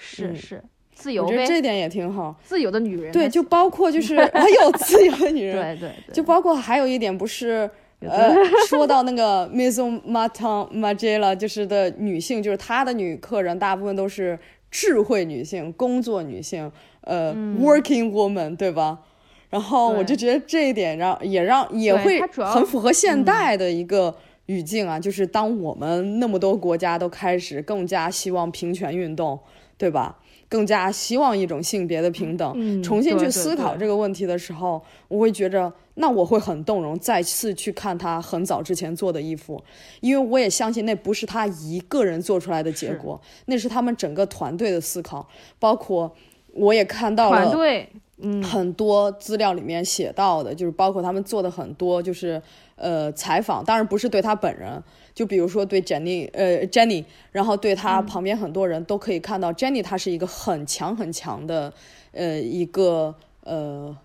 [0.01, 0.63] 是是
[0.93, 2.35] 自由呗，我觉得这点也挺好。
[2.45, 3.13] 自由的女人。
[3.13, 7.71] 对，就包括就是还有自由的女人，对对对，就包括还有一点不是。
[8.01, 8.33] 呃，
[8.69, 14.39] 说到那个 Maison Martin Margiela，就是的女性，就是她的女客人，大部分都是
[14.71, 16.71] 智慧女性、工作女性，
[17.03, 18.99] 呃、w o r k i n g woman，对吧？
[19.51, 24.15] 然后我就觉得这一点让也让也会很符合现代的一个
[24.47, 29.39] 语境啊，就是当我们那么多国家都开始更加希望平权运动，
[29.79, 30.19] 对吧？
[30.49, 39.63] 更加希望一种性别的平等，嗯重新去思考这个问题的时候，我会觉着，那我会很动容，再次去看他很早之前做的衣服，
[40.01, 42.95] 因为我也相信那不是他一个人做出来的结是。
[42.97, 45.29] 果，那是他们整个团队的思考，
[45.59, 46.15] 包括
[46.55, 47.89] 我也看到了团队，
[48.19, 52.41] 嗯，很多资料里面写到的，就是包括他们做的很多，就是
[52.77, 54.83] 呃采访，当然不是对他本人，
[55.19, 61.75] 就比如说对 Jenny，呃 Jenny，然后对她旁边很多人都可以看到、Jenny 她是一个很强很强的
[62.13, 63.99] 呃一个呃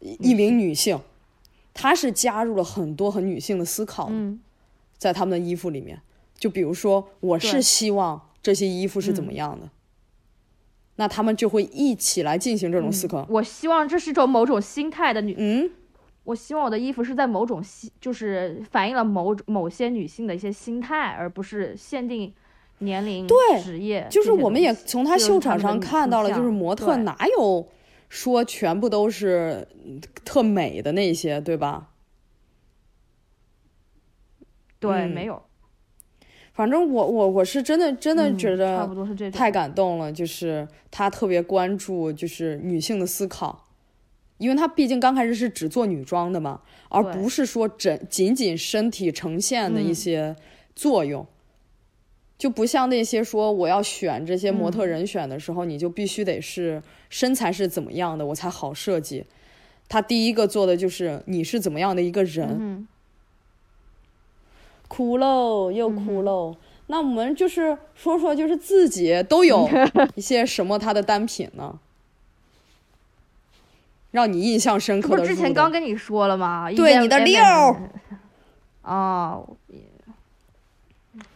[0.00, 0.98] 一一名女性，
[1.72, 4.40] 她是加入了很多很女性的思考，嗯。
[4.98, 6.00] 在他们的衣服里面，
[6.36, 9.68] 就比如说我是希望这些衣服是怎么样的。
[10.96, 13.24] 那他们就会一起来进行这种思考。
[13.28, 15.70] 我希望这是种某种心态的女，嗯，
[16.24, 22.32] 我希望我的衣服是在某种心，就是反映了某某些女性的一些心态，而不是限定
[22.78, 24.06] 年龄、对职业。
[24.10, 27.68] 就是我们也从她秀场上看到了，就是模特哪有
[28.08, 31.90] 说全部都是嗯特美的那些，对吧？
[34.80, 35.42] 对，嗯没有，
[36.52, 39.38] 反正我我我是真的真的嗯觉得差不多是这种。
[39.38, 43.63] 太感动了，就是他特别关注就是女性的思考，
[44.44, 50.36] 因为他毕竟刚开始是只做女装的嘛，而不是说整仅仅身体呈现的一嗯些
[50.76, 51.26] 作用。
[52.36, 59.24] 就不像那些说我要选这些模嗯特人选的时候，你就必须得是身材是怎么样的，我才好设计。
[59.88, 62.88] 他第一个做的就是你是怎么样的一个人，嗯
[64.88, 66.56] 哭喽，又嗯哭喽。
[66.88, 69.66] 那我们就是说说，就是自己都有
[70.16, 71.78] 一些什么他的单品呢？
[74.14, 76.70] 让你印象深这不是之前刚跟你说了吗？
[76.70, 77.42] 对你的 M&M 六
[78.86, 79.48] 哦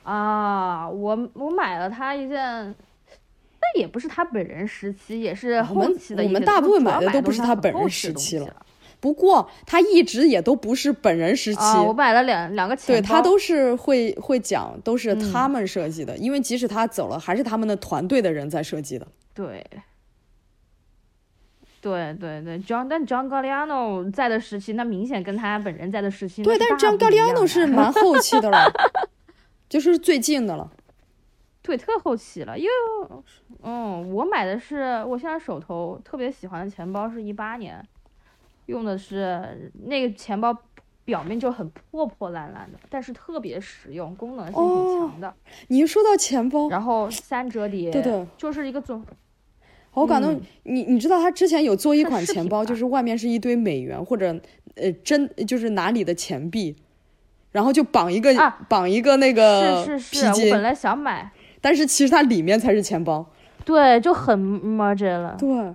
[0.04, 0.88] 啊啊！
[0.88, 6.32] 我我买了他一件，但也不是他本人时期，也是后我们期的一些。
[6.32, 8.54] 我们大部分买的都不是他他本人时期了。
[9.00, 16.16] 不过他一直也都不是本人时期，啊，我买了两两个钱，对他都是会会讲，都是嗯他们设计的。
[16.16, 19.04] 因为即使他走了，还是他们的团队的人在设计的。
[19.34, 19.66] 对。
[21.80, 28.70] 对对对，John 但 John Galliano 在的时期，那明显跟他本人在的时期，对，但是张大不一样 Galliano 是蛮后期的了，
[29.68, 30.70] 就是最近的了。
[31.62, 32.70] 对，特后期了，因为，
[33.62, 37.86] 嗯，我买的是我现在手头特别喜欢的钱包是一八年，
[38.66, 40.56] 用的是那个钱包
[41.04, 45.34] 表面就很破破烂烂的，但是特别实用，功能性挺哦强的。
[45.66, 49.04] 你一说到钱包，然后三折叠，对对，就是一个总，
[49.98, 50.32] 好感动。
[50.32, 54.38] 嗯你你知道他之前有做一款钱包，就是外面是一堆美元或者
[54.76, 56.76] 呃真就是哪里的钱币，
[57.52, 61.30] 然后就绑一个、啊绑一个那个是是是，我，本来想买，
[61.60, 63.24] 但是其实它里面才是钱包。
[63.64, 65.36] 对，就很 margin 了。
[65.38, 65.74] 对，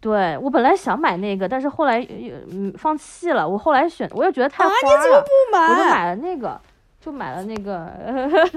[0.00, 3.48] 对我本来想买那个，但是后来呃嗯放弃了。
[3.48, 5.68] 我后来选，我又觉得太花啊你怎么了，不买？
[5.68, 6.60] 我就买了那个，
[7.00, 7.90] 就买了那个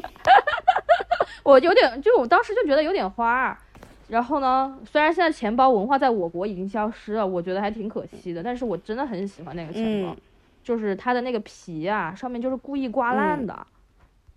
[1.43, 3.57] 我有点，就我当时就觉得有点花儿，
[4.07, 10.17] 然后呢，虽然现在钱包文化在我国已经消失了，我觉得还挺可惜的，但是我真的很喜欢那个钱包，嗯
[10.63, 13.67] 就是它的那个皮啊，上面就是故意刮烂嗯的，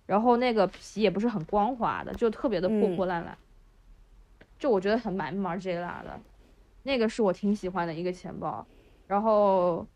[0.05, 3.37] 然后那个皮也不是很光滑的，就特别的破嗯破烂烂，
[4.59, 6.19] 就我觉得很买 Margiela 的，
[6.83, 8.65] 那个是我挺喜欢的一个钱包，
[9.07, 9.87] 然后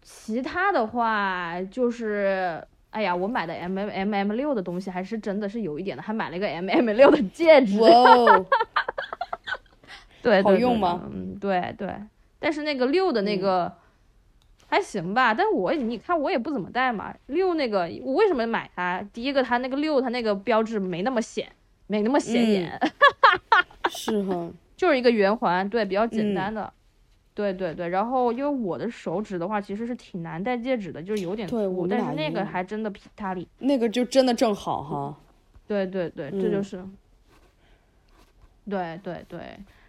[0.00, 2.66] 其他的话就是。
[2.90, 7.78] 哎呀，我买的 M M M M 六的东西还是真的是有一点的，还买了一个 M M 六的戒指。
[7.80, 8.46] 哇哦，
[10.22, 11.94] 对，好用吗嗯，对对，
[12.38, 13.72] 但是那个六的那嗯个、
[14.68, 17.14] 还行吧，但我你看我也不怎么戴嘛。
[17.26, 19.02] 六那个我为什么买它？
[19.12, 21.46] 第一个它那个六它那个标志没那么显，
[21.86, 22.80] 没那么显嗯眼，
[23.90, 26.72] 是哈，就是一个圆环，对，比较简嗯单的。
[27.38, 33.46] 对对对，然后因为我的手指的话，其实是挺难戴戒指的，就是有点粗，但是那个还真的皮塔里。
[33.60, 35.16] 那个就真的正好哈。
[35.68, 36.84] 对对对，这就嗯是。
[38.68, 39.40] 对对对，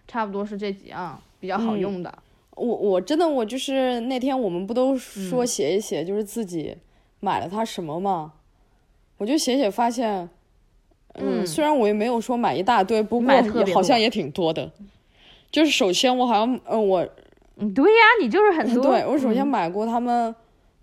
[0.07, 2.19] 差不多是这几样比较好嗯用的。
[2.51, 6.77] 我我真的我就是那天我们不都说嗯写一写，就是自己
[7.19, 8.31] 买了它什么嘛，
[9.17, 10.29] 我就写写发现，
[11.13, 13.33] 嗯，嗯虽然我也没有说买一大堆，不过
[13.73, 14.71] 好像也挺多的。
[15.51, 17.09] 就是首先我好像，嗯，我
[17.59, 18.83] 嗯，对呀，你就是很多。
[18.91, 20.33] 对我首先嗯买过他们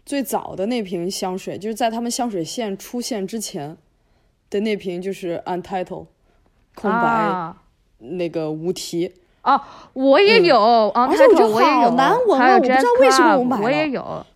[0.05, 3.77] 最早的那瓶香水，就是在他们香水线出现之前
[4.51, 6.07] 的那瓶，就是 Untitled
[6.75, 7.57] 空白、啊
[7.99, 9.13] 那个无题。
[9.43, 9.61] 哦，
[9.95, 10.59] 我也有，
[10.91, 14.05] 啊，而且我觉得好难闻啊我不知道为什么我买了我也有。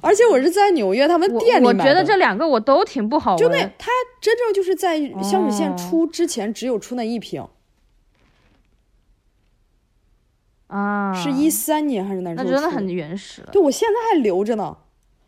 [0.00, 1.78] 而且我是在纽约他们店里买的。
[1.78, 3.38] 我觉得这两个我都挺不好闻。
[3.38, 7.46] 就那它真正就是在香水线哦出之前只有出那一瓶，
[10.66, 13.48] 啊，是一三年还是哪时候出那真的很原始了。
[13.52, 14.76] 对，我现在还留着呢，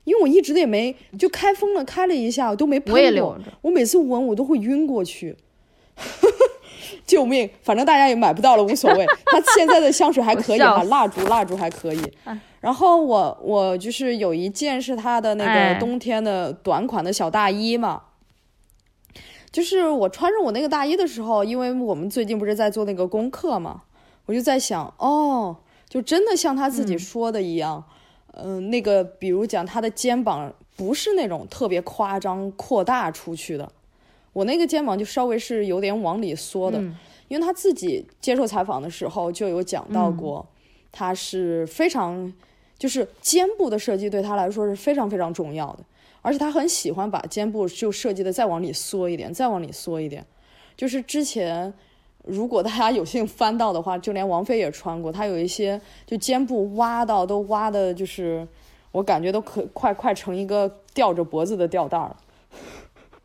[0.04, 2.94] 因为我一直也没就开封了，开了一下，我都没喷过。
[2.94, 5.36] 我也留着我每次闻我都会晕过去。
[7.06, 7.48] 救命！
[7.62, 9.06] 反正大家也买不到了，无所谓。
[9.26, 12.02] 它现在的香水还可以哈，蜡烛蜡烛还可以。
[12.60, 18.02] 然后我我就是有一件是它的那哎个冬天的短款的小大衣嘛，
[19.50, 23.82] 就是我穿着我那个大衣的时候，因为我们最近不是在做那个功课嘛，
[24.26, 25.56] 我就在想，哦，
[25.88, 27.82] 就真的像他自己说的一样，
[28.34, 33.72] 嗯、那个比如讲他的肩膀不是那种特别夸张扩大出去的，
[34.32, 36.94] 我那个肩膀就稍微是有点往里缩的，嗯。
[37.28, 40.46] 因为他自己接受采访的时候就有讲到过，
[40.92, 42.32] 他是非常
[42.78, 45.80] 就是肩部的设计对他来说是非常非常重要的，
[46.22, 50.24] 而且他很喜欢把肩部就设计的再往里缩一点，再往里缩一点。
[50.76, 51.74] 就是之前
[52.26, 58.46] 如果大家有幸翻到的话，就连王菲也穿过，她有一些就肩部挖到都挖的，就是
[58.92, 62.16] 我感觉都可快快成一个吊着脖子的吊带儿了。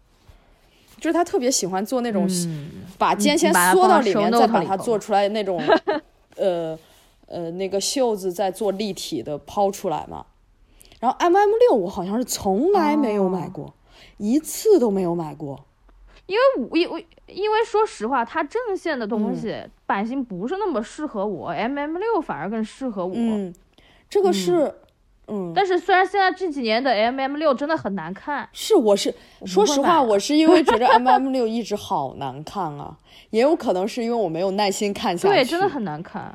[1.01, 5.59] 就是她特别喜欢做那种嗯，把肩先缩到里面再把它做出来那种，
[6.37, 6.77] 呃
[7.25, 10.25] 呃，那个袖子再做立体的抛出来嘛。
[10.99, 13.73] 然后 M M 六我好像是从来没有买哦过，
[14.17, 15.65] 一次都没有买过。
[16.31, 19.53] 因为我因为因为说实话，它正线的嗯东西、
[19.85, 23.13] 版型不是那么适合我，M M 六反而更适合我。
[23.13, 23.53] 嗯，
[24.09, 24.73] 这个是，
[25.27, 29.13] 嗯，但是虽然现在这几年的 M M 六真的很难看，是我是
[29.45, 32.97] 说实话，我是因为觉得 M M 六一直好难看啊，
[33.31, 35.35] 也有可能是因为我没有耐心看下去。
[35.35, 36.33] 对，真的很难看。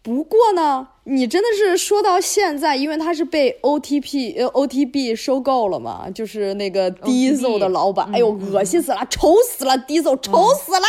[0.00, 10.86] 不过呢，你真的是说到现在，因为他是被 OTP 呃 OTB 收购了嘛，就是那个 Diesel 的老板，哎呦，恶心死了，丑死了，Diesel 丑死了、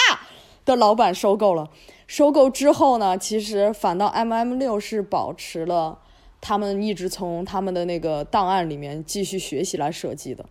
[0.63, 1.69] 的老板收购了。
[2.07, 5.99] 收购之后呢，其实反倒 MM 六是保持了
[6.39, 10.45] 他们一直从他们的那个档案里面继续学习来设计的。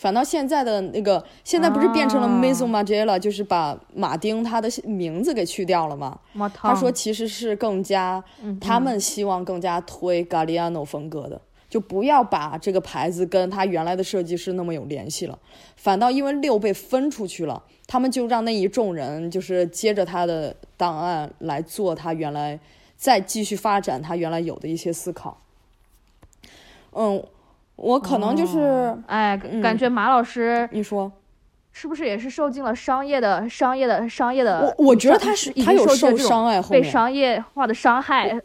[0.00, 6.18] 反倒现在的那个，现在不是变成了啊 Maison Margiela，、就是把马丁他的名字给去掉了吗？
[6.32, 15.38] 他他说其实是更加，嗯他们希望更加推 Galliano 风格的，就不要把这个牌子跟他原来的设计师那么有联系了。
[15.76, 22.58] 反倒因为六被分出去了，他们就让那一众人就是接着他的档案来做他原来
[22.96, 25.42] 再继续发展他原来有的一些思考。
[26.92, 27.22] 嗯，
[27.80, 31.10] 我可能就是、哎，嗯感觉马老师你说，
[31.72, 34.74] 是不是也是受尽了商业的、商业的、商业的？
[34.78, 38.38] 我我觉得他是他有受伤哎，被商业化的伤害，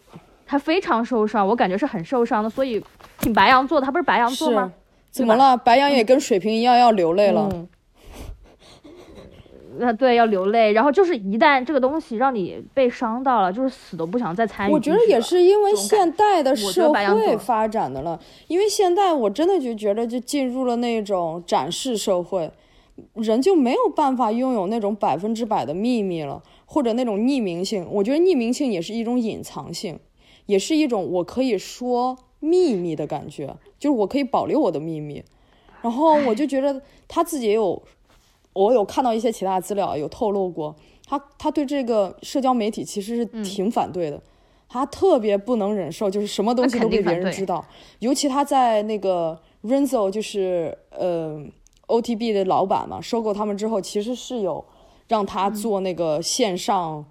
[0.48, 2.82] 他非常受伤，我感觉是很受伤的，所以
[3.20, 4.72] 挺白羊座的，他不是白羊座吗？
[5.12, 5.58] 怎么了？
[5.58, 7.50] 白羊也跟水瓶一样要流泪了。
[7.54, 7.68] 嗯，
[9.80, 22.52] 那对要流泪，然后就是一旦这个东西让你被伤到了，就是死都不想再参与我觉得也是因为现代的社会发展的了，因为现代我真的就觉得就进入了那种展示社会，
[23.14, 27.88] 人就没有办法拥有那种百分之百的秘密了，或者那种匿名性。
[27.92, 30.00] 我觉得匿名性也是一种隐藏性，
[30.46, 35.24] 也是一种我可以说秘密的感觉，就是我可以保留我的秘密。
[35.82, 37.80] 然后我就觉得他自己也有，
[38.56, 40.76] 我有看到一些其他资料有透露过，
[41.06, 44.20] 他他对这个社交媒体其实是挺反对的，
[44.68, 47.64] 他特别不能忍受就是什么东西都被别人知道，
[48.00, 51.46] 尤其他在那个 Renzo 就是呃。
[51.88, 54.66] OTB 的老板嘛，收购他们之后，其实是有
[55.08, 57.06] 让他做那个线上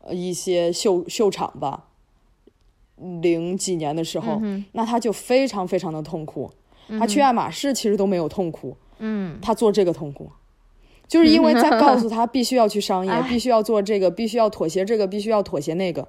[0.00, 1.88] 呃一些秀秀场吧。
[2.96, 4.40] 零几年的时候，
[4.72, 6.50] 那他就非常非常的痛苦。
[6.98, 10.30] 他去爱马仕其实都没有痛苦，嗯，他做这个痛苦，
[11.08, 16.08] 就是因为在告诉他必须要去商业，必须要做这个，必须要妥协这个，必须要妥协那个。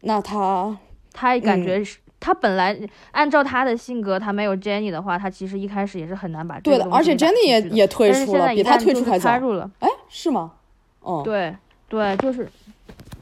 [0.00, 0.78] 那他
[1.12, 1.98] 他感觉是。
[2.20, 2.76] 他本来
[3.12, 6.84] 按照他的性格，他没有 Jenny 的话，他其实一开始也是很难把对的。
[6.90, 9.30] 而且 Jenny 也也退出了，比他退出还早。
[9.78, 10.54] 哎，是吗？
[10.98, 11.54] 哦，对
[11.88, 12.50] 对，就是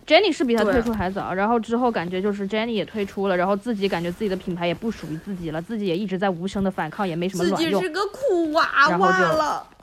[0.06, 1.34] Jenny 是比他退出还早。
[1.34, 7.72] 然后之后感觉就是 Jenny 也退出了，然后自己感觉自己的品牌也不属于自己了，自己也一直在无声的反抗，也没什么卵用。
[7.72, 9.66] 自己是个苦娃娃了。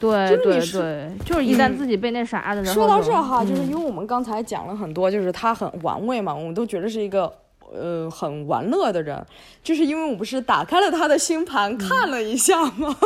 [0.00, 2.64] 对对对，就是一旦自己被那啥的。
[2.64, 7.30] 说到这哈，就是因为我们刚才讲了很多，就是他很玩味嘛，我们都觉得是一个
[7.72, 9.24] 呃很玩乐的人，
[9.62, 12.96] 就是因为我不是打开了他的星盘看了一下吗？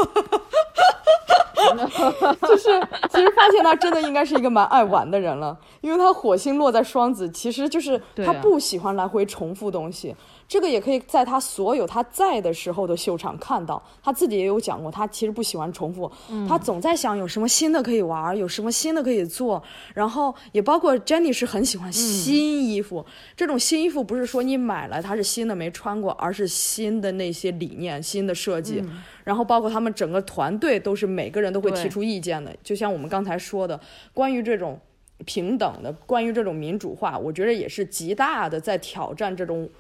[2.42, 2.80] 就是
[3.10, 10.16] 其实发现他真的应该是一个蛮爱玩的人了，因为他火星落在双子，其实就是他不喜欢来回重复东西。
[10.50, 16.10] 这个也可以在他所有他在的时候的秀场看到，他自己也有讲过，他其实不喜欢重复，
[16.48, 19.62] 他总在想有什么新的可以玩，有什么新的可以做。
[19.94, 23.06] 然后也包括 Jenny 是很喜欢新衣服，
[23.36, 28.82] 这种新衣服不是说你买了它是新的没穿过，而是新的那些理念、新的设计。
[29.22, 33.80] 然后包括他们整个团队都是每个人都会提出意见的，就像我们刚才说的，
[34.12, 34.76] 关于这种
[35.24, 39.70] 平等的，关于这种民主化，我觉得也是极大的在挑战这种。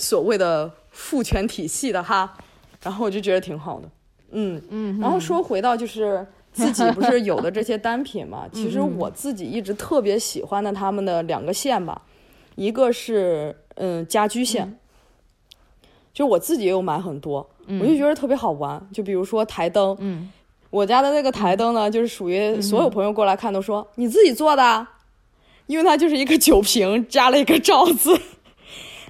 [0.00, 2.36] 所谓的父权体系的哈，
[2.82, 3.88] 然后我就觉得挺好的，
[4.32, 4.98] 嗯嗯。
[4.98, 12.02] 然后说回到就是自己不是有的这些单品嘛， 其实我自己一直特别喜欢的他们的两个线吧，
[12.56, 14.78] 一个是嗯家居线，
[16.12, 18.88] 就我自己也有买很多，我就觉得特别好玩。
[18.92, 20.30] 就比如说台灯，嗯，
[20.70, 24.86] 我家的那个台灯呢，就是属于所有朋友过来看都说你自己做的，
[25.66, 28.18] 因为它就是一个酒瓶加了一个罩子。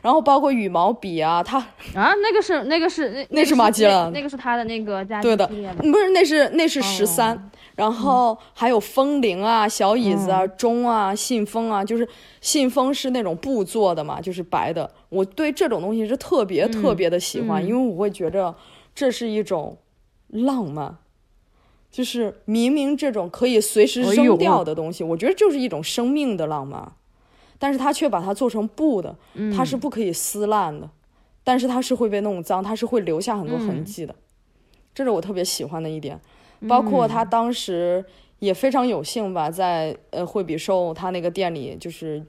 [0.02, 1.58] 然后包括羽毛笔啊，它
[1.94, 12.08] 啊，那个是那个是那那是马吉了，那个是他的那个家对的，不是那是那是十三，然后还有风铃啊、小椅子啊、钟啊、信封啊，就是
[12.40, 14.90] 信封是那种布做的嘛，就是白的。
[15.10, 18.54] 我对这种东西是特别特别的喜欢，因为我会觉着
[18.94, 19.76] 这是一种
[20.28, 20.96] 浪漫，
[21.90, 26.92] 就是明明这种可以随时扔掉的东西，我觉得就是一种生命的浪漫。
[27.60, 29.14] 但是他却把它做成布的，
[29.54, 30.90] 它是不可以撕烂的，
[31.44, 34.14] 但是它是会被弄脏，它是会留下很多痕迹的，
[34.94, 36.18] 这是我特别喜欢的一点。
[36.68, 38.04] 包括他当时
[38.38, 42.22] 也非常有幸吧，在呃惠比寿他那个店里，就是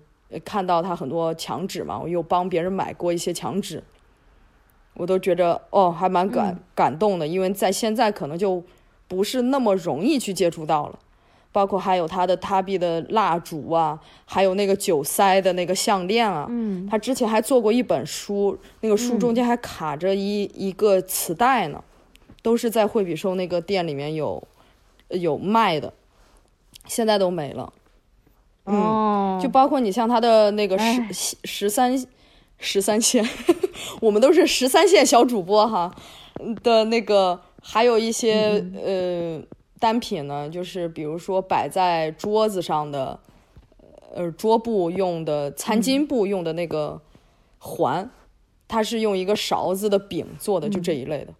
[0.46, 3.84] 看到他很多墙纸嘛，我又帮别人买过一些墙纸，
[4.94, 8.64] 我都觉着哦还蛮感感动的，因为在现在可能就
[9.08, 11.00] 不是那么容易去接触到了。
[11.52, 16.48] 包括还有他的他币的蜡烛啊，还有那个酒塞的那个项链啊。
[16.50, 21.84] 嗯，他之前还做过一本书，那个书中间还卡着一一个磁带呢，
[22.42, 24.42] 都是在惠比寿那个店里面有
[25.10, 25.94] 有卖的，
[26.88, 27.74] 现在都没了。
[28.66, 32.02] 嗯，就包括你像他的那个十十三
[32.60, 33.28] 十三线，
[34.00, 35.94] 我们都是十三线小主播哈
[36.64, 39.44] 的那个，还有一些呃。
[39.82, 43.20] 单品呢，就是比如说摆在桌子上的，
[44.14, 47.02] 呃，桌布用的餐巾布用的那个
[47.58, 48.08] 环，
[48.68, 51.34] 它是用一个勺子的柄做的，就这一类的。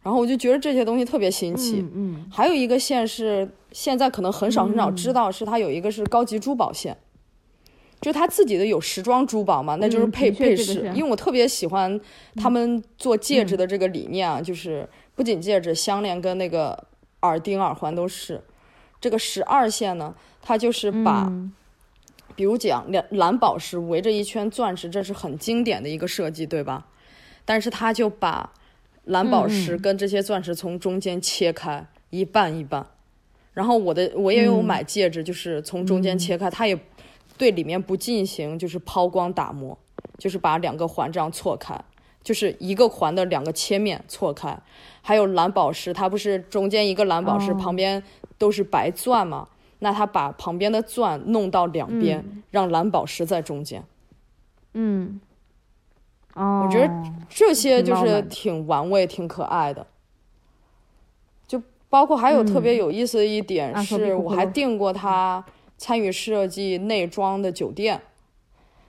[0.00, 1.84] 然后我就觉得这些东西特别新奇。
[1.92, 2.24] 嗯。
[2.30, 6.96] 还有一个线是现在可能很少很少知道，是它有一个是高级珠宝线，
[8.00, 10.88] 就他自己的有时装珠宝嘛，那就是配配饰。
[10.94, 12.00] 因为我特别喜欢
[12.36, 16.86] 他们做戒指的这个理念啊，就是不仅戒指、项链跟那个。
[17.26, 18.40] 耳钉、耳环都是，
[19.00, 21.30] 这个十二线呢，它就是把，
[22.34, 26.86] 比如讲蓝蓝宝石围着一圈钻石，这是很经典的一个设计，对吧？
[27.44, 28.52] 但是它就把
[29.04, 32.86] 蓝宝石跟这些钻石从中间切开一半一半，
[33.52, 36.78] 然后我的我也有买戒指，就是从中间切开，它也
[37.38, 39.78] 对里面不进行就是抛光打磨，
[40.18, 41.78] 就是把两个环这样错开。
[42.26, 44.58] 就是一个环的两个切面错开，
[45.00, 48.02] 还有蓝宝石，它不是中间一个蓝宝石，哦旁边
[48.36, 49.46] 都是白钻嘛？
[49.78, 53.84] 那他把旁边的钻弄到两边，让蓝宝石在中间。
[54.72, 55.20] 嗯，
[56.34, 56.92] 哦，我觉得
[57.28, 59.86] 这些就是挺玩味、挺可爱的。
[61.46, 65.44] 就包括还有特别有意思的一点是，我还订过他
[65.78, 68.02] 参与设计内装的酒店，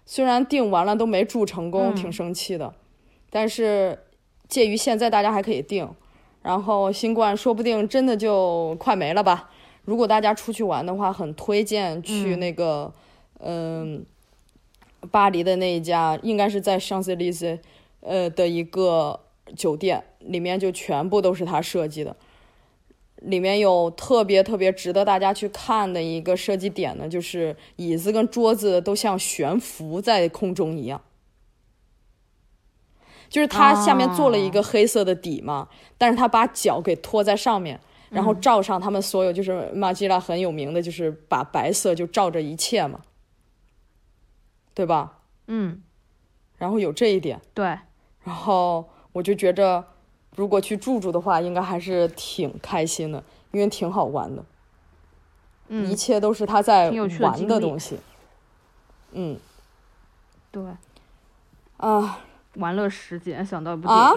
[0.07, 2.73] 虽然订完了都没住成功，嗯挺生气的。
[3.29, 3.97] 但是
[4.47, 5.89] 介于现在大家还可以订，
[6.41, 9.49] 然后新冠说不定真的就快没了吧。
[9.85, 12.93] 如果大家出去玩的话，很推荐去嗯那个，
[13.39, 14.05] 嗯、
[15.11, 17.57] 巴黎的那一家，应该是在香榭丽舍，
[18.01, 19.19] 呃的一个
[19.55, 22.15] 酒店，里面就全部都是他设计的。
[23.21, 31.01] 里面有特别特别值得大家去看的一个设计点呢，就是椅子跟桌子都像悬浮在空中一样。
[33.29, 35.67] 就是他下面做了一个黑色的底嘛，
[35.97, 37.79] 但是他把脚给托在上面，
[38.09, 43.01] 然后罩上他们所有，就是马吉拉很有名的，就是把白色就罩着一切嘛，
[44.73, 45.19] 对吧？
[45.47, 45.81] 嗯，
[46.57, 47.65] 然后有这一点，对，
[48.23, 49.83] 然后我就觉着，
[50.35, 54.45] 如果去住住的话，应该还是挺开心的，因为挺好玩的，
[55.69, 55.89] 嗯。
[55.89, 57.99] 一，切都是他在玩的东西。
[59.11, 59.39] 嗯。
[60.49, 60.63] 对，
[61.77, 62.19] 啊，
[62.57, 64.13] 玩乐时间想到一部电啊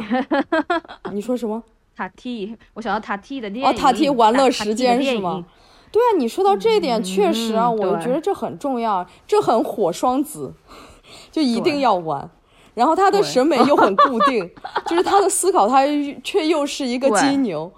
[1.11, 1.63] 影，你说什么？
[1.97, 5.45] 塔 T，我想到塔 T 的电哦，影，塔 T 玩乐时间是吗？？
[5.93, 10.55] 对啊，你说到这一点，确实啊，嗯我觉得这很重要，这很火双子，
[11.31, 12.31] 就一定要玩。
[12.75, 14.49] 然后他的审美又很固定，
[14.87, 15.85] 就是他的思考，他
[16.23, 17.71] 却又是一个金牛，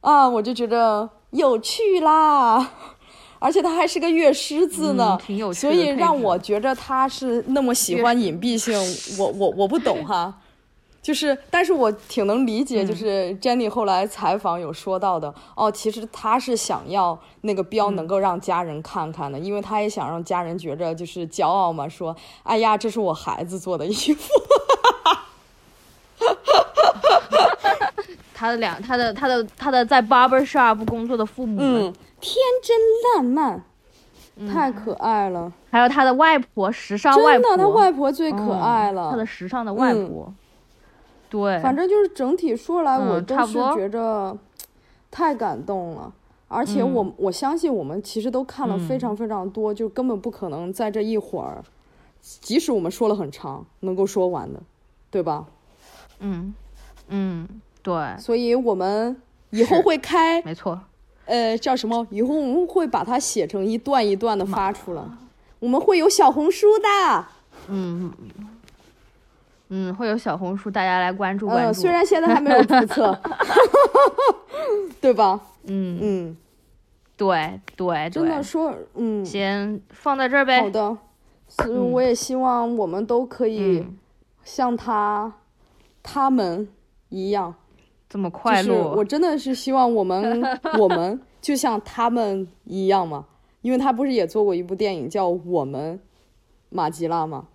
[0.00, 2.70] 啊，我就觉得有趣啦。
[3.40, 8.78] 而且他还是个乐师字呢，嗯挺有趣所以让我觉着他是那么喜欢隐蔽性，
[9.18, 10.32] 我我我不懂哈。
[11.02, 24.28] 就是，但是我挺能理解，就是 Jenny 后来采访有说到的，哦，其实他是想要那个标能够让家人看看的，因为他也想让家人觉着就是骄傲嘛，说，哎呀，这是我孩子做的衣服，
[28.34, 32.78] 他的两，他的他的他的在 barber shop 工作的父母天真
[33.16, 33.64] 烂漫，
[34.48, 40.08] 太可爱了，还有他的外婆，时尚外婆，真的，他外婆最可嗯爱了，他的时尚的外嗯。
[40.08, 40.34] 婆，
[41.28, 44.36] 对，反正就是整体说来，我嗯都是觉着
[45.10, 46.12] 太感动了。
[46.48, 51.62] 而且我、我相信我们其实都看了非常非常多，就根本不可能在这一会儿，
[52.20, 54.60] 即使我们说了很长，能够说完的，
[55.12, 55.46] 对吧？
[56.18, 56.52] 嗯
[57.06, 57.48] 嗯，
[57.84, 60.80] 对，所以我们以后会开没错，
[61.30, 62.04] 呃叫什么？
[62.10, 65.02] 以后我们会把它写成一段一段的发出来，
[65.60, 67.24] 我们会有小红书的。
[67.68, 68.12] 嗯
[69.68, 71.82] 嗯，会有小红书，大家来关注关嗯，注。
[71.82, 73.16] 虽然现在还没有注册，
[75.00, 75.38] 对吧？
[75.66, 76.36] 嗯，嗯，
[77.16, 80.60] 对对真的，说，嗯，先放在这儿呗。
[80.62, 80.96] 好的，
[81.46, 83.96] 所以我也希望我们都可以嗯，
[84.42, 85.32] 像他、
[86.02, 86.66] 他们
[87.10, 87.54] 一样，
[88.10, 90.42] 这么就是快乐，我真的是希望我们
[90.78, 93.24] 我们就像他们一样嘛，
[93.62, 95.98] 因为他不是也做过一部电影叫《我们
[96.68, 97.46] 马吉拉》吗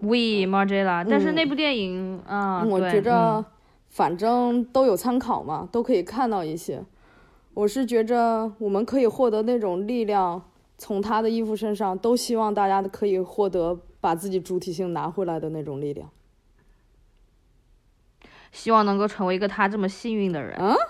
[0.00, 3.44] ？We Margiela，但是嗯那部电影啊，我觉着嗯
[3.88, 6.84] 反正都有参考嘛，都可以看到一些。
[7.54, 10.42] 我是觉着我们可以获得那种力量，
[10.76, 16.08] 从他的衣服身上，都希望大家可以获得把自己主体性拿回来的那种力量。
[18.52, 20.56] 希望能够成为一个他这么幸运的人。
[20.58, 20.74] 嗯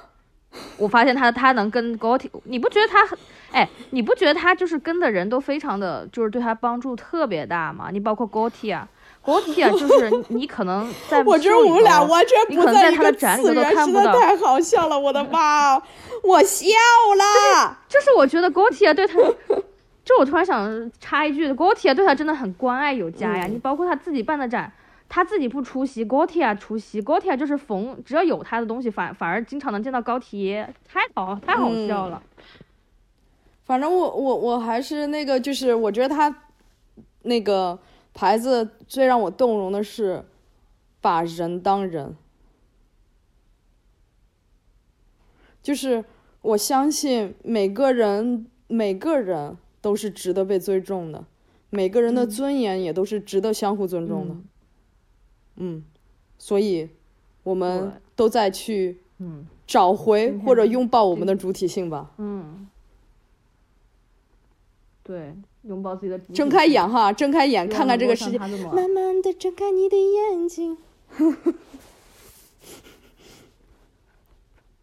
[0.78, 3.16] 我发现他他能跟 Gotti，你不觉得他很，
[3.52, 7.90] 哎，你不觉得他就是跟的人都非常的，就是对他帮助特别大吗？
[7.93, 8.89] 你包括 Gotti 啊
[9.22, 15.76] ，Gotti 啊，就是 你可能在我觉得我们俩完全你可能在他不在一个的展里头都次元，实在看不到太好笑了，我的妈！
[16.24, 16.64] 我笑
[17.18, 17.76] 了。
[17.86, 19.14] 就是我觉得 Gotti 啊对他，
[20.02, 23.44] 就我突然想插一句，Gotti 啊对他真的很关爱有加呀。
[23.47, 24.72] 嗯你包括他自己办的展，
[25.09, 32.22] 他自己不出席，Gotti 啊出席，Gotti 啊就是逢只要有他的东西，反反而经常能见到高铁，太好太好嗯笑了。
[33.64, 36.43] 反正我我我还是那个，就是我觉得他
[37.22, 37.78] 那个
[38.12, 40.24] 牌子最让我动容的是
[41.01, 42.14] 把人当人，
[45.62, 46.05] 就是
[46.43, 51.24] 我相信每个人每个人都是值得被尊重的，
[51.70, 54.35] 每个人的尊严也都是值得相互尊重的。
[54.35, 54.44] 嗯嗯，
[56.39, 56.89] 所以
[57.43, 62.10] 我们都在去嗯找回或者拥抱我们的主体性吧。
[62.18, 62.68] 嗯，
[65.02, 70.78] 对，拥抱自己的主体睁开眼哈，睁开眼看看这个世界，慢慢的睁开你的眼睛。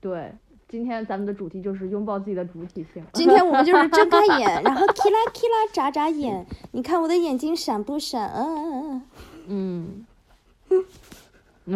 [0.02, 0.34] 对，
[0.68, 3.04] 今天咱们的主题就是拥抱自己的主体性。
[3.14, 8.30] 今天我们就是睁开眼， 然后 k 啦 k 啦眨眨眼，你看我的眼睛闪不闪？
[8.36, 9.02] 嗯、
[9.48, 10.15] 嗯，然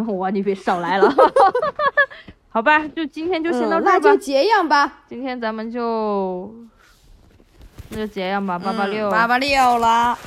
[0.06, 1.14] 后 我你别少来了，
[2.50, 3.92] 好吧，就今天就先到嗯，这儿吧。
[3.94, 6.54] 那就这样吧，今天咱们就
[7.90, 10.18] 那就这样吧，八八六，八八六了。